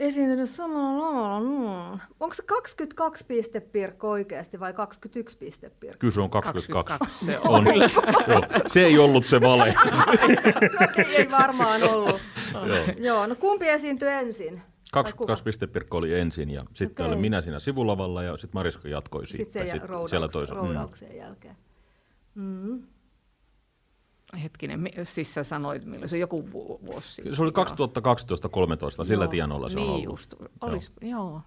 Esiintynyt 0.00 0.50
samalla 0.50 1.04
lavalla. 1.04 1.40
Mm. 1.92 2.00
Onko 2.20 2.34
se 2.34 2.42
22 2.42 3.24
pistepirkko 3.26 4.10
oikeasti 4.10 4.60
vai 4.60 4.72
21 4.72 5.38
pistepirkko? 5.38 5.98
Kyllä 5.98 6.14
se 6.14 6.20
on 6.20 6.30
22. 6.30 6.72
22 6.72 7.24
se 7.24 7.38
on. 7.38 7.64
Joo, 8.28 8.62
se 8.66 8.84
ei 8.84 8.98
ollut 8.98 9.26
se 9.26 9.40
vale. 9.40 9.74
No 10.80 10.86
ei, 10.96 11.16
ei 11.16 11.30
varmaan 11.30 11.82
ollut. 11.82 12.20
Joo. 12.52 12.84
Joo, 12.98 13.26
no 13.26 13.34
kumpi 13.34 13.68
esiintyi 13.68 14.08
ensin? 14.08 14.62
Tai 14.92 15.02
kuka? 15.02 15.02
22 15.02 15.44
pistepirkko 15.44 15.96
oli 15.96 16.14
ensin 16.14 16.50
ja 16.50 16.64
sitten 16.72 17.04
Okei. 17.04 17.06
olin 17.06 17.20
minä 17.20 17.40
siinä 17.40 17.60
sivulavalla 17.60 18.22
ja 18.22 18.36
sitten 18.36 18.58
Mariska 18.58 18.88
jatkoi 18.88 19.26
siitä. 19.26 19.44
Sitten 19.44 19.62
se 19.62 19.68
jä, 19.68 19.74
sit 19.74 19.82
roudauks, 19.82 20.10
siellä 20.10 20.28
toisella. 20.28 20.62
Mm. 20.62 21.16
jälkeen. 21.16 21.56
Mm. 22.34 22.82
Hetkinen, 24.42 24.88
siis 25.04 25.34
sä 25.34 25.44
sanoit, 25.44 25.84
milloin 25.84 26.08
se 26.08 26.18
joku 26.18 26.52
vu- 26.52 26.80
vuosi 26.86 27.12
sitten. 27.14 27.36
Se 27.36 27.42
oli 27.42 27.52
joo. 27.56 27.64
2012-13, 27.64 29.04
sillä 29.04 29.24
Joo, 29.24 29.30
tienoilla 29.30 29.68
se 29.68 29.78
on 29.78 29.82
niin 29.82 29.92
ollut. 29.92 30.04
Just, 30.04 30.34
olis, 30.60 30.92
joo. 31.00 31.10
joo. 31.10 31.42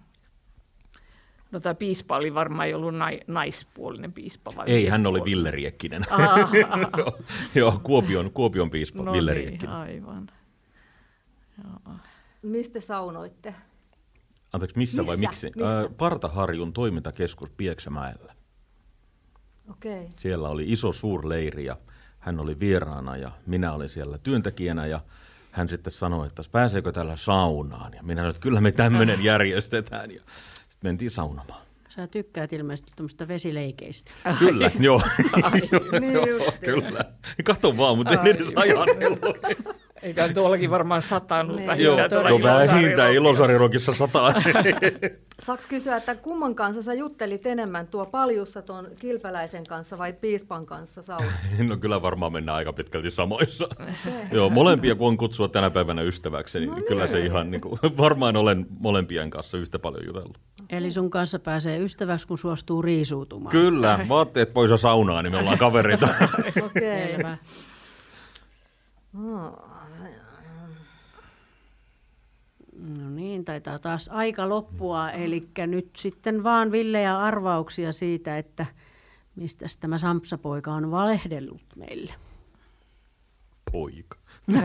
No 1.50 1.60
tämä 1.60 1.74
piispa 1.74 2.16
oli 2.16 2.34
varmaan 2.34 2.66
ei 2.68 2.74
ollut 2.74 2.94
nai, 2.94 3.20
naispuolinen 3.26 4.12
piispa. 4.12 4.52
Vai 4.56 4.64
Ei, 4.68 4.88
hän 4.88 5.06
oli? 5.06 5.24
Ville 5.24 5.50
Riekkinen. 5.50 6.02
Aha, 6.12 6.38
Joo, 6.98 7.18
Joo, 7.54 7.80
Kuopion, 7.82 8.30
Kuopion 8.30 8.70
piispa 8.70 9.02
no 9.02 9.12
Ville 9.12 9.34
niin, 9.34 9.46
Riekkinen. 9.46 9.74
aivan. 9.74 10.26
Joo. 11.64 11.94
Mistä 12.42 12.80
saunoitte? 12.80 13.54
Anteeksi, 14.52 14.78
missä, 14.78 15.06
vai 15.06 15.16
Missä? 15.16 15.28
miksi? 15.46 15.52
Missä? 15.56 15.78
Ää, 15.78 15.88
Partaharjun 15.98 16.72
toimintakeskus 16.72 17.50
Pieksämäellä. 17.50 18.34
Okei. 19.70 20.08
Siellä 20.16 20.48
oli 20.48 20.64
iso 20.72 20.92
suurleiri 20.92 21.64
ja 21.64 21.76
hän 22.24 22.40
oli 22.40 22.60
vieraana 22.60 23.16
ja 23.16 23.30
minä 23.46 23.72
olin 23.72 23.88
siellä 23.88 24.18
työntekijänä 24.18 24.86
ja 24.86 25.00
hän 25.50 25.68
sitten 25.68 25.92
sanoi, 25.92 26.26
että 26.26 26.42
pääseekö 26.52 26.92
tällä 26.92 27.16
saunaan. 27.16 27.94
Ja 27.94 28.02
minä 28.02 28.20
sanoin, 28.20 28.30
että 28.30 28.42
kyllä 28.42 28.60
me 28.60 28.72
tämmöinen 28.72 29.24
järjestetään. 29.24 30.10
Ja 30.10 30.20
sitten 30.68 30.78
mentiin 30.82 31.10
saunomaan. 31.10 31.62
Sä 31.88 32.06
tykkäät 32.06 32.52
ilmeisesti 32.52 32.92
tuommoista 32.96 33.28
vesileikeistä. 33.28 34.10
Kyllä, 34.38 34.70
joo. 34.80 35.02
Niin 36.00 36.12
joo 36.12 36.52
kyllä. 36.64 37.04
Kato 37.44 37.76
vaan, 37.76 37.96
mutta 37.96 38.12
en 38.12 38.26
edes 38.26 38.52
ajatellut. 38.56 39.38
Eikä 40.04 40.28
tuollakin 40.28 40.70
varmaan 40.70 41.02
satanut 41.02 41.56
Niin. 41.56 41.66
vähintään 41.66 42.10
Joo, 42.10 42.22
no 42.22 42.28
Ilosaari 42.36 42.68
vähintään 42.68 42.96
Rockissa. 42.96 43.08
Ilosarirokissa 43.08 43.92
sataa. 43.92 44.34
Saaks 45.46 45.66
kysyä, 45.66 45.96
että 45.96 46.14
kumman 46.14 46.54
kanssa 46.54 46.82
sä 46.82 46.94
juttelit 46.94 47.46
enemmän, 47.46 47.86
tuo 47.86 48.04
paljussa 48.04 48.62
tuon 48.62 48.88
kilpäläisen 48.98 49.64
kanssa 49.66 49.98
vai 49.98 50.12
piispan 50.12 50.66
kanssa 50.66 51.02
saunassa? 51.02 51.34
No 51.68 51.76
kyllä 51.76 52.02
varmaan 52.02 52.32
mennään 52.32 52.56
aika 52.56 52.72
pitkälti 52.72 53.10
samoissa. 53.10 53.68
Joo, 54.32 54.50
molempia 54.50 54.94
kun 54.94 55.08
on 55.08 55.16
kutsua 55.16 55.48
tänä 55.48 55.70
päivänä 55.70 56.02
ystäväksi, 56.02 56.60
niin, 56.60 56.70
No 56.70 56.76
kyllä 56.88 57.06
se 57.06 57.14
niin. 57.16 57.26
ihan 57.26 57.50
niin 57.50 57.60
kuin, 57.60 57.78
varmaan 57.98 58.36
olen 58.36 58.66
molempien 58.78 59.30
kanssa 59.30 59.58
yhtä 59.58 59.78
paljon 59.78 60.06
jutellut. 60.06 60.38
Eli 60.70 60.90
sun 60.90 61.10
kanssa 61.10 61.38
pääsee 61.38 61.78
ystäväksi, 61.78 62.26
kun 62.26 62.38
suostuu 62.38 62.82
riisuutumaan. 62.82 63.50
Kyllä, 63.52 64.06
vaatteet 64.08 64.54
pois 64.54 64.70
ja 64.70 64.76
saunaa, 64.76 65.22
niin 65.22 65.32
me 65.32 65.38
ollaan 65.38 65.58
kavereita. 65.58 66.08
Okei. 66.62 67.12
Selvä. 67.12 67.36
No, 69.12 69.58
No 72.98 73.10
niin, 73.10 73.44
taitaa 73.44 73.78
taas 73.78 74.08
aika 74.12 74.48
loppua. 74.48 75.10
Eli 75.10 75.48
nyt 75.66 75.90
sitten 75.96 76.44
vaan 76.44 76.72
villejä 76.72 77.18
arvauksia 77.18 77.92
siitä, 77.92 78.38
että 78.38 78.66
mistä 79.36 79.66
tämä 79.80 79.98
Sampsa-poika 79.98 80.72
on 80.72 80.90
valehdellut 80.90 81.62
meille. 81.76 82.14
Poika. 83.72 84.18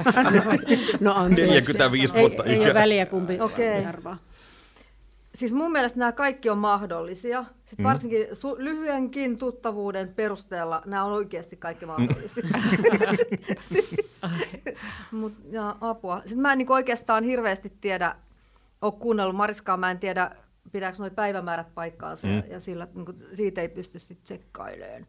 No 1.00 1.13
anteeksi. 1.16 1.48
45 1.54 2.13
ei, 2.16 2.22
vuotta 2.22 2.44
ei 2.44 2.58
ole 2.58 2.66
ikä. 2.66 2.74
väliä 2.74 3.06
kumpi 3.06 3.39
Okei. 3.39 3.86
arvaa. 3.86 4.18
Siis 5.36 5.54
mun 5.54 5.72
mielestä 5.72 6.00
nämä 6.00 6.12
kaikki 6.12 6.50
on 6.50 6.58
mahdollisia. 6.58 7.46
Sitten 7.66 7.84
varsinkin 7.84 8.28
su- 8.28 8.56
lyhyenkin 8.58 9.38
tuttavuuden 9.38 10.14
perusteella 10.14 10.82
nämä 10.86 11.04
on 11.04 11.12
oikeasti 11.12 11.58
kaikki 11.58 11.86
mahdollisia. 11.86 12.44
siis, 13.70 13.96
mut, 15.12 15.34
ja 15.52 15.76
apua. 15.82 16.20
Sitten 16.20 16.40
mä 16.40 16.52
en 16.52 16.58
niin 16.58 16.72
oikeastaan 16.72 17.24
hirveästi 17.24 17.74
tiedä, 17.82 18.16
ole 18.82 18.94
kuunnellut 19.00 19.36
Mariskaa, 19.36 19.78
mä 19.78 19.92
en 19.92 20.00
tiedä, 20.00 20.36
pitääkö 20.72 20.98
nuo 21.00 21.10
päivämäärät 21.10 21.74
paikkaansa 21.76 22.28
mm. 22.28 22.44
ja 22.52 22.60
sillä, 22.60 22.88
niin 22.94 23.06
kuin, 23.06 23.18
siitä 23.34 23.62
ei 23.62 23.70
pysty 23.70 24.00
sitten 24.00 24.24
tsekkailemaan. 24.24 25.08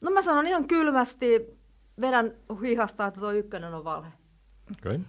No 0.00 0.10
mä 0.10 0.22
sanon 0.22 0.46
ihan 0.46 0.68
kylmästi, 0.68 1.58
vedän 2.00 2.34
hihasta, 2.62 3.06
että 3.06 3.20
tuo 3.20 3.32
ykkönen 3.32 3.74
on 3.74 3.84
valhe. 3.84 4.08
Okay. 4.78 5.00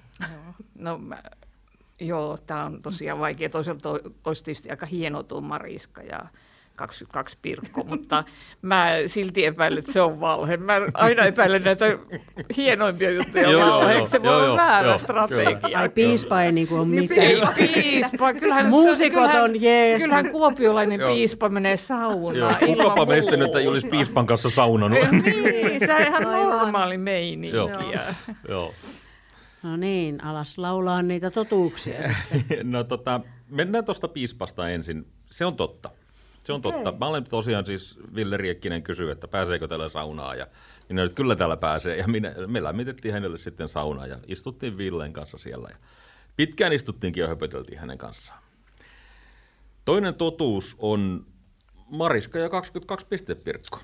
No, 0.75 0.97
mä, 0.97 1.17
joo, 1.99 2.37
tämä 2.47 2.65
on 2.65 2.81
tosiaan 2.81 3.19
vaikea. 3.19 3.49
Toisaalta 3.49 3.81
to- 3.81 3.99
olisi 4.25 4.43
tietysti 4.43 4.69
aika 4.69 4.85
hieno 4.85 5.23
tuo 5.23 5.41
Mariska 5.41 6.01
ja 6.01 6.19
22 6.75 7.37
Pirkko, 7.41 7.83
mutta 7.83 8.23
mä 8.61 8.87
silti 9.07 9.45
epäilen, 9.45 9.79
että 9.79 9.91
se 9.91 10.01
on 10.01 10.19
valhe. 10.19 10.57
Mä 10.57 10.73
aina 10.93 11.25
epäilen 11.25 11.63
näitä 11.63 11.85
hienoimpia 12.57 13.11
juttuja 13.11 13.43
Joo, 13.49 13.61
joo, 13.61 13.79
valheeksi. 13.79 14.11
Se 14.11 14.23
voi 14.23 14.45
olla 14.47 14.57
väärä 14.57 14.97
strategia. 14.97 15.79
Ai 15.79 15.89
piispa 15.89 16.41
ei 16.41 16.51
niinku 16.51 16.75
ole 16.75 16.85
Niin, 16.87 17.01
mitään. 17.01 17.27
Ei 17.27 17.41
piispa. 17.73 18.33
Kyllähän, 18.33 18.67
Muusikot 18.67 19.13
kyllähän, 19.13 19.43
on 19.43 19.61
jees. 19.61 20.01
Kyllähän 20.01 20.31
kuopiolainen 20.31 20.99
piispa 21.07 21.49
menee 21.49 21.77
saunaan 21.77 22.55
kukapa 22.65 23.05
meistä 23.05 23.37
nyt 23.37 23.55
ei 23.55 23.67
olisi 23.67 23.87
piispan 23.87 24.25
kanssa 24.25 24.49
saunannut. 24.49 24.99
Niin, 25.11 25.79
se 25.79 25.93
on 25.93 26.01
ihan 26.01 26.23
normaali 26.23 26.97
meininki. 26.97 27.57
Joo. 27.57 27.69
Joo. 28.49 28.73
No 29.63 29.77
niin, 29.77 30.23
alas 30.23 30.57
laulaa 30.57 31.01
niitä 31.01 31.31
totuuksia. 31.31 31.99
No 32.63 32.83
tota, 32.83 33.21
mennään 33.49 33.85
tuosta 33.85 34.07
piispasta 34.07 34.69
ensin. 34.69 35.07
Se 35.25 35.45
on 35.45 35.55
totta. 35.55 35.89
Se 36.43 36.53
on 36.53 36.61
Okei. 36.63 36.71
totta. 36.71 36.99
Mä 36.99 37.07
olen 37.07 37.23
tosiaan 37.23 37.65
siis, 37.65 37.99
Ville 38.15 38.37
Riekkinen 38.37 38.83
kysyä, 38.83 39.11
että 39.11 39.27
pääseekö 39.27 39.67
täällä 39.67 39.89
saunaan 39.89 40.37
ja 40.37 40.47
minä 40.89 41.03
nyt 41.03 41.13
kyllä 41.13 41.35
täällä 41.35 41.57
pääsee. 41.57 41.97
Ja 41.97 42.07
minä, 42.07 42.33
me 42.47 42.63
lämmitettiin 42.63 43.13
hänelle 43.13 43.37
sitten 43.37 43.67
saunaa 43.67 44.07
ja 44.07 44.19
istuttiin 44.27 44.77
Villen 44.77 45.13
kanssa 45.13 45.37
siellä. 45.37 45.69
Ja 45.71 45.77
pitkään 46.35 46.73
istuttiinkin 46.73 47.21
ja 47.21 47.27
höpöteltiin 47.27 47.79
hänen 47.79 47.97
kanssaan. 47.97 48.39
Toinen 49.85 50.15
totuus 50.15 50.75
on 50.79 51.25
Mariska 51.89 52.39
ja 52.39 52.49
22 52.49 53.07
pistepirkko. 53.07 53.79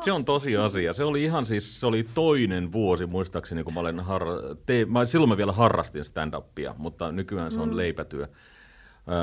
Se 0.00 0.12
on 0.12 0.24
tosi 0.24 0.56
asia. 0.56 0.92
Se 0.92 1.04
oli 1.04 1.24
ihan 1.24 1.46
siis, 1.46 1.80
se 1.80 1.86
oli 1.86 2.06
toinen 2.14 2.72
vuosi 2.72 3.06
muistaakseni, 3.06 3.64
kun 3.64 3.74
mä 3.74 3.80
olen 3.80 4.00
harra- 4.00 4.56
te- 4.66 4.84
mä, 4.84 5.06
silloin 5.06 5.28
mä 5.28 5.36
vielä 5.36 5.52
harrastin 5.52 6.04
stand-upia, 6.04 6.74
mutta 6.78 7.12
nykyään 7.12 7.52
se 7.52 7.60
on 7.60 7.68
mm. 7.68 7.76
leipätyö. 7.76 8.28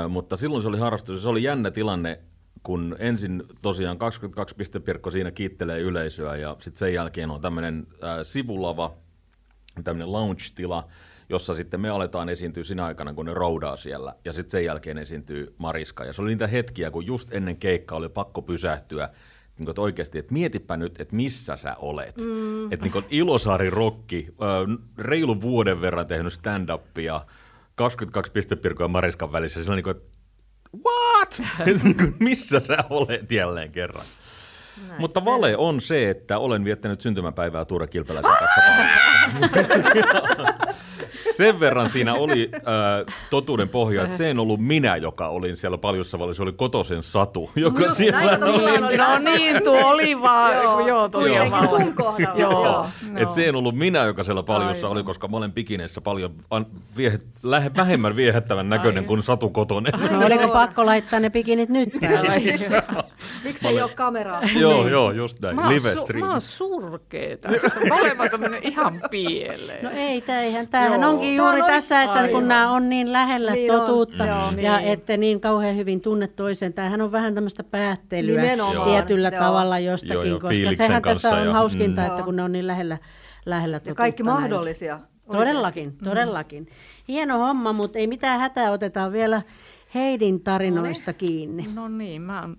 Ö, 0.04 0.08
mutta 0.08 0.36
silloin 0.36 0.62
se 0.62 0.68
oli 0.68 0.78
harrastus, 0.78 1.22
se 1.22 1.28
oli 1.28 1.42
jännä 1.42 1.70
tilanne, 1.70 2.20
kun 2.62 2.96
ensin 2.98 3.42
tosiaan 3.62 3.98
22 3.98 4.56
pistepirkko 4.56 5.10
siinä 5.10 5.30
kiittelee 5.30 5.80
yleisöä 5.80 6.36
ja 6.36 6.56
sitten 6.60 6.78
sen 6.78 6.94
jälkeen 6.94 7.30
on 7.30 7.40
tämmöinen 7.40 7.86
sivulava, 8.22 8.94
tämmöinen 9.84 10.12
lounge-tila, 10.12 10.88
jossa 11.28 11.54
sitten 11.54 11.80
me 11.80 11.88
aletaan 11.88 12.28
esiintyä 12.28 12.64
sinä 12.64 12.84
aikana, 12.84 13.14
kun 13.14 13.26
ne 13.26 13.34
roudaa 13.34 13.76
siellä, 13.76 14.14
ja 14.24 14.32
sitten 14.32 14.50
sen 14.50 14.64
jälkeen 14.64 14.98
esiintyy 14.98 15.54
Mariska. 15.58 16.04
Ja 16.04 16.12
se 16.12 16.22
oli 16.22 16.30
niitä 16.30 16.46
hetkiä, 16.46 16.90
kun 16.90 17.06
just 17.06 17.34
ennen 17.34 17.56
keikkaa 17.56 17.98
oli 17.98 18.08
pakko 18.08 18.42
pysähtyä, 18.42 19.08
niin 19.58 19.70
että 19.70 19.80
oikeasti, 19.80 20.18
että 20.18 20.32
mietipä 20.32 20.76
nyt, 20.76 21.00
että 21.00 21.16
missä 21.16 21.56
sä 21.56 21.76
olet. 21.78 22.16
Mm. 22.18 22.72
Että 22.72 22.86
niin 22.86 23.04
Ilosaari 23.10 23.70
Rokki, 23.70 24.34
reilu 24.98 25.40
vuoden 25.40 25.80
verran 25.80 26.06
tehnyt 26.06 26.32
stand-upia, 26.32 27.20
22 27.74 28.32
pistepirkoa 28.32 28.88
Mariskan 28.88 29.32
välissä, 29.32 29.62
sillä 29.62 29.76
niin 29.76 29.84
kuin, 29.84 29.96
että 29.96 30.08
what? 30.84 31.42
Et 31.68 31.82
niin 31.82 31.96
kuin, 31.96 32.16
missä 32.20 32.60
sä 32.60 32.84
olet 32.90 33.32
jälleen 33.32 33.72
kerran? 33.72 34.04
Näin 34.88 35.00
Mutta 35.00 35.24
vale 35.24 35.56
on 35.56 35.80
se, 35.80 36.10
että 36.10 36.38
olen 36.38 36.64
viettänyt 36.64 37.00
syntymäpäivää 37.00 37.64
Tuure 37.64 37.86
Kilpeläisen 37.86 38.32
kanssa. 38.38 38.60
Sen 41.36 41.60
verran 41.60 41.88
siinä 41.88 42.14
oli 42.14 42.50
äh, 42.54 43.14
totuuden 43.30 43.68
pohja, 43.68 44.04
että 44.04 44.16
se 44.16 44.30
en 44.30 44.38
ollut 44.38 44.60
minä, 44.60 44.96
joka 44.96 45.28
olin 45.28 45.56
siellä 45.56 45.78
paljossa, 45.78 46.18
vaan 46.18 46.34
se 46.34 46.42
oli 46.42 46.52
Kotosen 46.52 47.02
Satu, 47.02 47.50
joka 47.56 47.82
Joo, 47.82 47.94
siellä 47.94 48.38
mulla 48.38 48.70
oli 48.88 48.96
No 48.96 49.18
niin, 49.18 49.62
tuo 49.64 49.80
oli 49.86 50.20
vaan, 50.22 50.54
joo, 50.62 50.86
joo 50.86 51.08
tosiaan 51.08 51.68
sun 51.68 51.94
kohdalla. 51.94 52.40
Joo. 52.40 52.64
joo. 52.64 52.86
Et 53.16 53.30
se 53.30 53.48
en 53.48 53.56
ollut 53.56 53.74
minä, 53.74 54.04
joka 54.04 54.22
siellä 54.22 54.42
paljossa 54.42 54.86
Aivan. 54.86 54.92
oli, 54.92 55.02
koska 55.04 55.28
mä 55.28 55.36
olen 55.36 55.52
pikineissä 55.52 56.00
paljon 56.00 56.34
an, 56.50 56.66
viehe, 56.96 57.20
lähe, 57.42 57.70
vähemmän 57.76 58.16
viehättävän 58.16 58.68
näköinen 58.68 58.96
Aivan. 58.98 59.06
kuin 59.08 59.22
Satu 59.22 59.50
Kotonen. 59.50 59.92
No 60.10 60.26
oliko 60.26 60.48
pakko 60.48 60.86
laittaa 60.86 61.20
ne 61.20 61.30
pikinit 61.30 61.68
nyt 61.68 61.88
päälle? 62.00 62.42
Miksi 63.44 63.68
ei 63.68 63.82
ole 63.82 63.90
kameraa? 63.94 64.40
joo, 64.60 64.88
joo, 64.88 65.10
just 65.12 65.40
näin. 65.40 65.56
Mä 65.56 65.62
oon, 65.62 65.70
Live 65.74 65.94
su- 65.94 66.00
stream. 66.02 66.26
mä 66.26 66.32
oon 66.32 66.40
surkea 66.40 67.36
tässä. 67.36 67.70
Mä 67.88 67.94
olen 67.94 68.18
vaan 68.18 68.30
tämmönen 68.30 68.62
ihan 68.62 69.00
pieleen. 69.10 69.84
No 69.84 69.90
ei, 69.94 70.20
tämähän, 70.20 70.68
tämähän 70.68 71.04
onkin 71.04 71.23
Tää 71.26 71.44
juuri 71.46 71.60
on 71.60 71.66
tässä, 71.66 72.02
että 72.02 72.12
aivan. 72.18 72.30
kun 72.30 72.48
nämä 72.48 72.70
on 72.70 72.88
niin 72.88 73.12
lähellä 73.12 73.52
Niin 73.52 73.72
on, 73.72 73.80
totuutta 73.80 74.26
joo. 74.26 74.50
ja 74.56 74.76
Niin. 74.78 74.88
ette 74.92 75.16
niin 75.16 75.40
kauhean 75.40 75.76
hyvin 75.76 76.00
tunne 76.00 76.26
toisen. 76.28 76.72
Tämähän 76.72 77.00
on 77.00 77.12
vähän 77.12 77.34
tämmöistä 77.34 77.64
päättelyä 77.64 78.42
Nimenomaan. 78.42 78.90
tietyllä 78.90 79.28
Joo. 79.28 79.40
tavalla 79.42 79.78
Joo, 79.78 79.92
jostakin, 79.92 80.30
joo, 80.30 80.38
koska 80.40 80.48
fiiliksen 80.48 80.86
sehän 80.86 81.02
tässä 81.02 81.30
on 81.34 81.46
ja- 81.46 81.52
hauskinta, 81.52 82.00
mm. 82.00 82.06
että 82.06 82.22
kun 82.22 82.36
ne 82.36 82.42
on 82.42 82.52
niin 82.52 82.66
lähellä, 82.66 82.98
lähellä 83.46 83.76
Ja 83.76 83.80
totuutta. 83.80 83.98
kaikki 83.98 84.22
näin. 84.22 84.40
mahdollisia. 84.40 85.00
Todellakin, 85.32 85.96
todellakin. 86.04 86.68
Hieno 87.08 87.38
homma, 87.38 87.72
mutta 87.72 87.98
ei 87.98 88.06
mitään 88.06 88.40
hätää, 88.40 88.70
otetaan 88.70 89.12
vielä 89.12 89.42
Heidin 89.94 90.40
tarinoista 90.40 91.12
kiinni. 91.12 91.66
No 91.74 91.88
niin, 91.88 92.22
mä 92.22 92.40
oon 92.40 92.56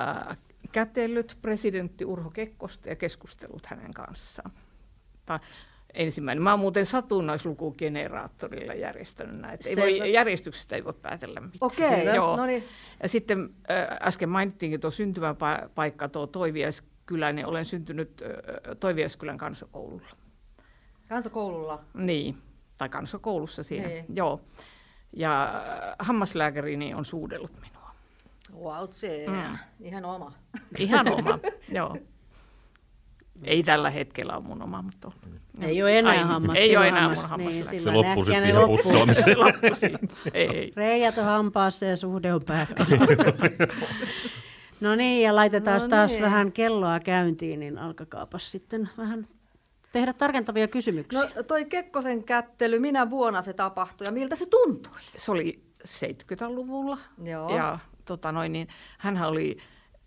äh, 0.00 0.36
kätellyt 0.72 1.36
presidentti 1.42 2.04
Urho 2.04 2.30
Kekkosta 2.30 2.88
ja 2.88 2.96
keskustellut 2.96 3.66
hänen 3.66 3.94
kanssaan. 3.94 4.50
Tää 5.26 5.40
ensimmäinen. 5.94 6.42
Mä 6.42 6.50
oon 6.50 6.60
muuten 6.60 6.86
satunnaislukugeneraattorilla 6.86 8.74
järjestänyt 8.74 9.40
näitä. 9.40 9.68
Ei 9.68 9.76
voi, 9.76 10.12
järjestyksestä 10.12 10.76
ei 10.76 10.84
voi 10.84 10.92
päätellä 10.92 11.40
mitään. 11.40 11.58
Okei, 11.60 12.04
Joo. 12.16 12.36
no 12.36 12.46
niin. 12.46 12.64
Ja 13.02 13.08
sitten 13.08 13.50
äsken 14.02 14.28
mainittiinkin 14.28 14.80
tuo 14.80 14.90
syntymäpaikka, 14.90 16.08
tuo 16.08 16.26
Toiviaiskylä, 16.26 17.32
niin 17.32 17.46
olen 17.46 17.64
syntynyt 17.64 18.22
Toiviaiskylän 18.80 19.38
kansakoululla. 19.38 20.08
Kansakoululla. 21.08 21.84
Niin, 21.94 22.36
tai 22.78 22.88
kansakoulussa 22.88 23.62
siinä, 23.62 23.88
Niin. 23.88 24.04
joo. 24.14 24.40
Ja 25.16 25.62
hammaslääkärini 25.98 26.94
on 26.94 27.04
suudellut 27.04 27.52
minua. 27.60 27.90
Wow, 28.62 28.88
se 28.90 29.24
Mm. 29.28 29.58
ihan 29.80 30.04
oma. 30.04 30.32
Ihan 30.78 31.08
oma, 31.08 31.38
joo. 31.68 31.96
Ei 33.44 33.62
tällä 33.62 33.90
hetkellä 33.90 34.36
ole 34.36 34.42
mun 34.44 34.62
oma, 34.62 34.82
mutta 34.82 35.08
on. 35.08 35.14
Ei 35.60 35.82
ole 35.82 35.98
enää 35.98 36.24
hammas. 36.26 36.56
Ei 36.58 36.76
ole 36.76 36.88
enää 36.88 37.00
hammas- 37.08 37.16
mun 37.20 37.28
hammaslääkäri. 37.28 37.76
Niin, 37.76 37.82
Se 37.82 37.90
äkkiä 37.90 38.14
sitten 38.24 38.40
siihen 38.42 38.56
loppuu. 38.60 38.76
pussaamiseen. 38.76 39.24
Se 39.24 39.74
siihen. 39.74 39.98
Ei. 40.34 40.70
Reijät 40.76 41.18
on 41.18 41.24
hampaassa 41.24 41.84
ja 41.84 41.96
suhde 41.96 42.34
on 42.34 42.42
päättynyt. 42.44 43.00
no 44.80 44.94
niin, 44.94 45.22
ja 45.22 45.34
laitetaan 45.36 45.80
No 45.82 45.88
taas 45.88 46.10
niin. 46.10 46.22
vähän 46.22 46.52
kelloa 46.52 47.00
käyntiin, 47.00 47.60
niin 47.60 47.78
alkakaapas 47.78 48.50
sitten 48.52 48.88
vähän 48.98 49.26
tehdä 49.92 50.12
tarkentavia 50.12 50.68
kysymyksiä. 50.68 51.20
No 51.36 51.42
toi 51.42 51.64
Kekkosen 51.64 52.24
kättely, 52.24 52.78
minä 52.78 53.10
vuonna 53.10 53.42
se 53.42 53.52
tapahtui 53.52 54.06
ja 54.06 54.12
miltä 54.12 54.36
se 54.36 54.46
tuntui? 54.46 54.92
Se 55.16 55.32
oli 55.32 55.62
70-luvulla. 55.88 56.98
Joo. 57.24 57.56
Ja 57.56 57.78
tota 58.04 58.32
noin, 58.32 58.52
niin, 58.52 58.68
hänhän 58.98 59.28
oli 59.28 59.56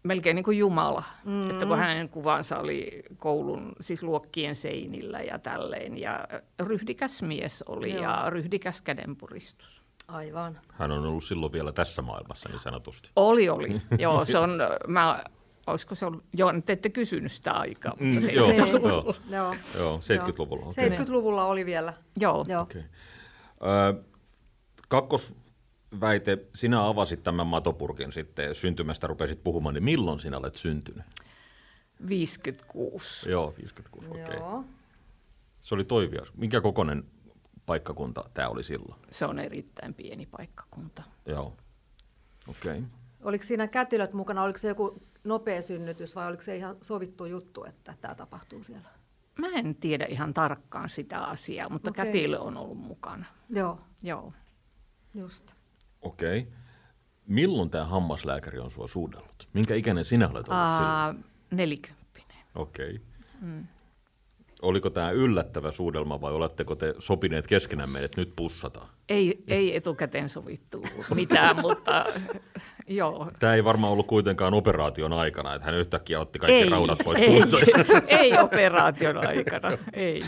melkein 0.05 0.35
niin 0.35 0.43
kuin 0.43 0.57
Jumala, 0.57 1.03
mm. 1.25 1.49
että 1.49 1.65
kun 1.65 1.77
hänen 1.77 2.09
kuvansa 2.09 2.57
oli 2.57 3.03
koulun, 3.17 3.73
siis 3.81 4.03
luokkien 4.03 4.55
seinillä 4.55 5.19
ja 5.19 5.39
tälleen. 5.39 5.97
Ja 5.97 6.27
ryhdikäs 6.59 7.21
mies 7.21 7.63
oli 7.63 7.93
Joo. 7.93 8.03
ja 8.03 8.25
ryhdikäs 8.29 8.81
kädenpuristus. 8.81 9.81
Aivan. 10.07 10.59
Hän 10.73 10.91
on 10.91 11.05
ollut 11.05 11.23
silloin 11.23 11.51
vielä 11.51 11.71
tässä 11.71 12.01
maailmassa, 12.01 12.49
niin 12.49 12.59
sanotusti. 12.59 13.11
Oli, 13.15 13.49
oli. 13.49 13.81
Joo, 13.99 14.25
se 14.25 14.37
on, 14.37 14.59
mä, 14.87 15.23
olisiko 15.67 15.95
se 15.95 16.05
ollut, 16.05 16.23
joo, 16.33 16.53
te 16.65 16.73
ette 16.73 16.89
kysynyt 16.89 17.31
sitä 17.31 17.51
aikaa, 17.51 17.91
mutta 17.91 18.19
Mm, 18.19 18.21
se 18.21 18.31
joo. 18.31 18.51
Joo. 18.51 19.15
Joo. 19.29 19.55
Joo, 19.77 19.97
70-luvulla. 19.99 20.65
okei. 20.65 20.89
70-luvulla 20.89 21.45
oli 21.45 21.65
vielä. 21.65 21.93
Joo. 22.19 22.45
Joo. 22.49 22.61
Okei. 22.61 22.83
Ö, 23.61 24.03
kakkosväite, 25.99 26.47
sinä 26.55 26.87
avasit 26.87 27.23
tämän 27.23 27.47
matopurkin 27.47 28.11
sitten 28.11 28.55
syntymästä, 28.55 29.07
rupesit 29.07 29.43
puhumaan, 29.43 29.75
niin 29.75 29.83
milloin 29.83 30.19
sinä 30.19 30.37
olet 30.37 30.55
syntynyt? 30.55 31.05
56. 32.07 33.29
Joo, 33.29 33.53
56, 33.57 34.07
okei. 34.09 34.37
Joo. 34.37 34.65
Se 35.61 35.75
oli 35.75 35.83
Toivias. 35.83 36.33
Minkä 36.33 36.61
kokoinen 36.61 37.03
paikkakunta 37.65 38.23
tämä 38.33 38.49
oli 38.49 38.63
silloin? 38.63 39.01
Se 39.09 39.25
on 39.25 39.39
erittäin 39.39 39.93
pieni 39.93 40.25
paikkakunta. 40.25 41.03
Joo, 41.25 41.57
okei. 42.47 42.83
Oliko 43.23 43.43
siinä 43.43 43.67
kätilöt 43.67 44.13
mukana, 44.13 44.43
oliko 44.43 44.57
se 44.57 44.67
joku 44.67 45.03
nopea 45.23 45.61
synnytys 45.61 46.15
vai 46.15 46.27
oliko 46.27 46.41
se 46.43 46.55
ihan 46.55 46.77
sovittu 46.81 47.25
juttu, 47.25 47.63
että 47.65 47.93
tämä 48.01 48.15
tapahtuu 48.15 48.63
siellä? 48.63 48.89
Mä 49.39 49.47
en 49.47 49.75
tiedä 49.75 50.05
ihan 50.05 50.33
tarkkaan 50.33 50.89
sitä 50.89 51.23
asiaa, 51.23 51.69
mutta 51.69 51.89
okay. 51.89 52.05
kätilö 52.05 52.39
on 52.39 52.57
ollut 52.57 52.77
mukana. 52.77 53.25
Joo, 53.49 53.79
Joo. 54.03 54.33
just. 55.13 55.55
Okei. 56.05 56.47
Milloin 57.27 57.69
tämä 57.69 57.83
hammaslääkäri 57.85 58.59
on 58.59 58.71
sua 58.71 58.87
suudellut? 58.87 59.47
Minkä 59.53 59.75
ikäinen 59.75 60.05
sinä 60.05 60.25
olet 60.25 60.49
ollut 60.49 60.67
silloin? 60.67 60.85
Aa, 60.85 61.15
nelikymppinen. 61.51 62.37
Okei. 62.55 63.01
Mm. 63.41 63.67
Oliko 64.61 64.89
tämä 64.89 65.11
yllättävä 65.11 65.71
suudelma 65.71 66.21
vai 66.21 66.31
oletteko 66.33 66.75
te 66.75 66.93
sopineet 66.99 67.47
keskenämme, 67.47 68.03
että 68.03 68.21
nyt 68.21 68.33
pussataan? 68.35 68.87
Ei, 69.09 69.43
ei 69.47 69.75
etukäteen 69.75 70.29
sovittu 70.29 70.83
mitään, 71.15 71.61
mutta 71.61 72.05
joo. 72.87 73.31
Tämä 73.39 73.53
ei 73.53 73.63
varmaan 73.63 73.93
ollut 73.93 74.07
kuitenkaan 74.07 74.53
operaation 74.53 75.13
aikana, 75.13 75.55
että 75.55 75.65
hän 75.65 75.75
yhtäkkiä 75.75 76.19
otti 76.19 76.39
kaikki 76.39 76.63
ei, 76.63 76.69
raudat 76.69 76.99
pois 77.03 77.19
ei, 77.19 77.41
suusta. 77.41 77.57
ei 78.07 78.37
operaation 78.37 79.27
aikana, 79.27 79.77
ei. 79.93 80.23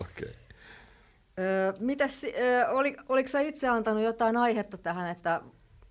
Okei. 0.00 0.32
Öö, 1.38 1.72
mitäs, 1.78 2.24
öö, 2.24 2.68
oli, 2.68 2.96
oliko 3.08 3.28
sä 3.28 3.40
itse 3.40 3.68
antanut 3.68 4.02
jotain 4.02 4.36
aihetta 4.36 4.78
tähän, 4.78 5.10
että 5.10 5.40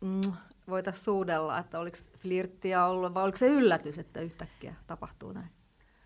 mm, 0.01 0.21
voitaisiin 0.67 1.03
suudella, 1.03 1.59
että 1.59 1.79
oliko 1.79 1.97
flirttiä 2.19 2.85
ollut 2.85 3.13
vai 3.13 3.23
oliko 3.23 3.37
se 3.37 3.47
yllätys, 3.47 3.99
että 3.99 4.21
yhtäkkiä 4.21 4.75
tapahtuu 4.87 5.31
näin? 5.31 5.49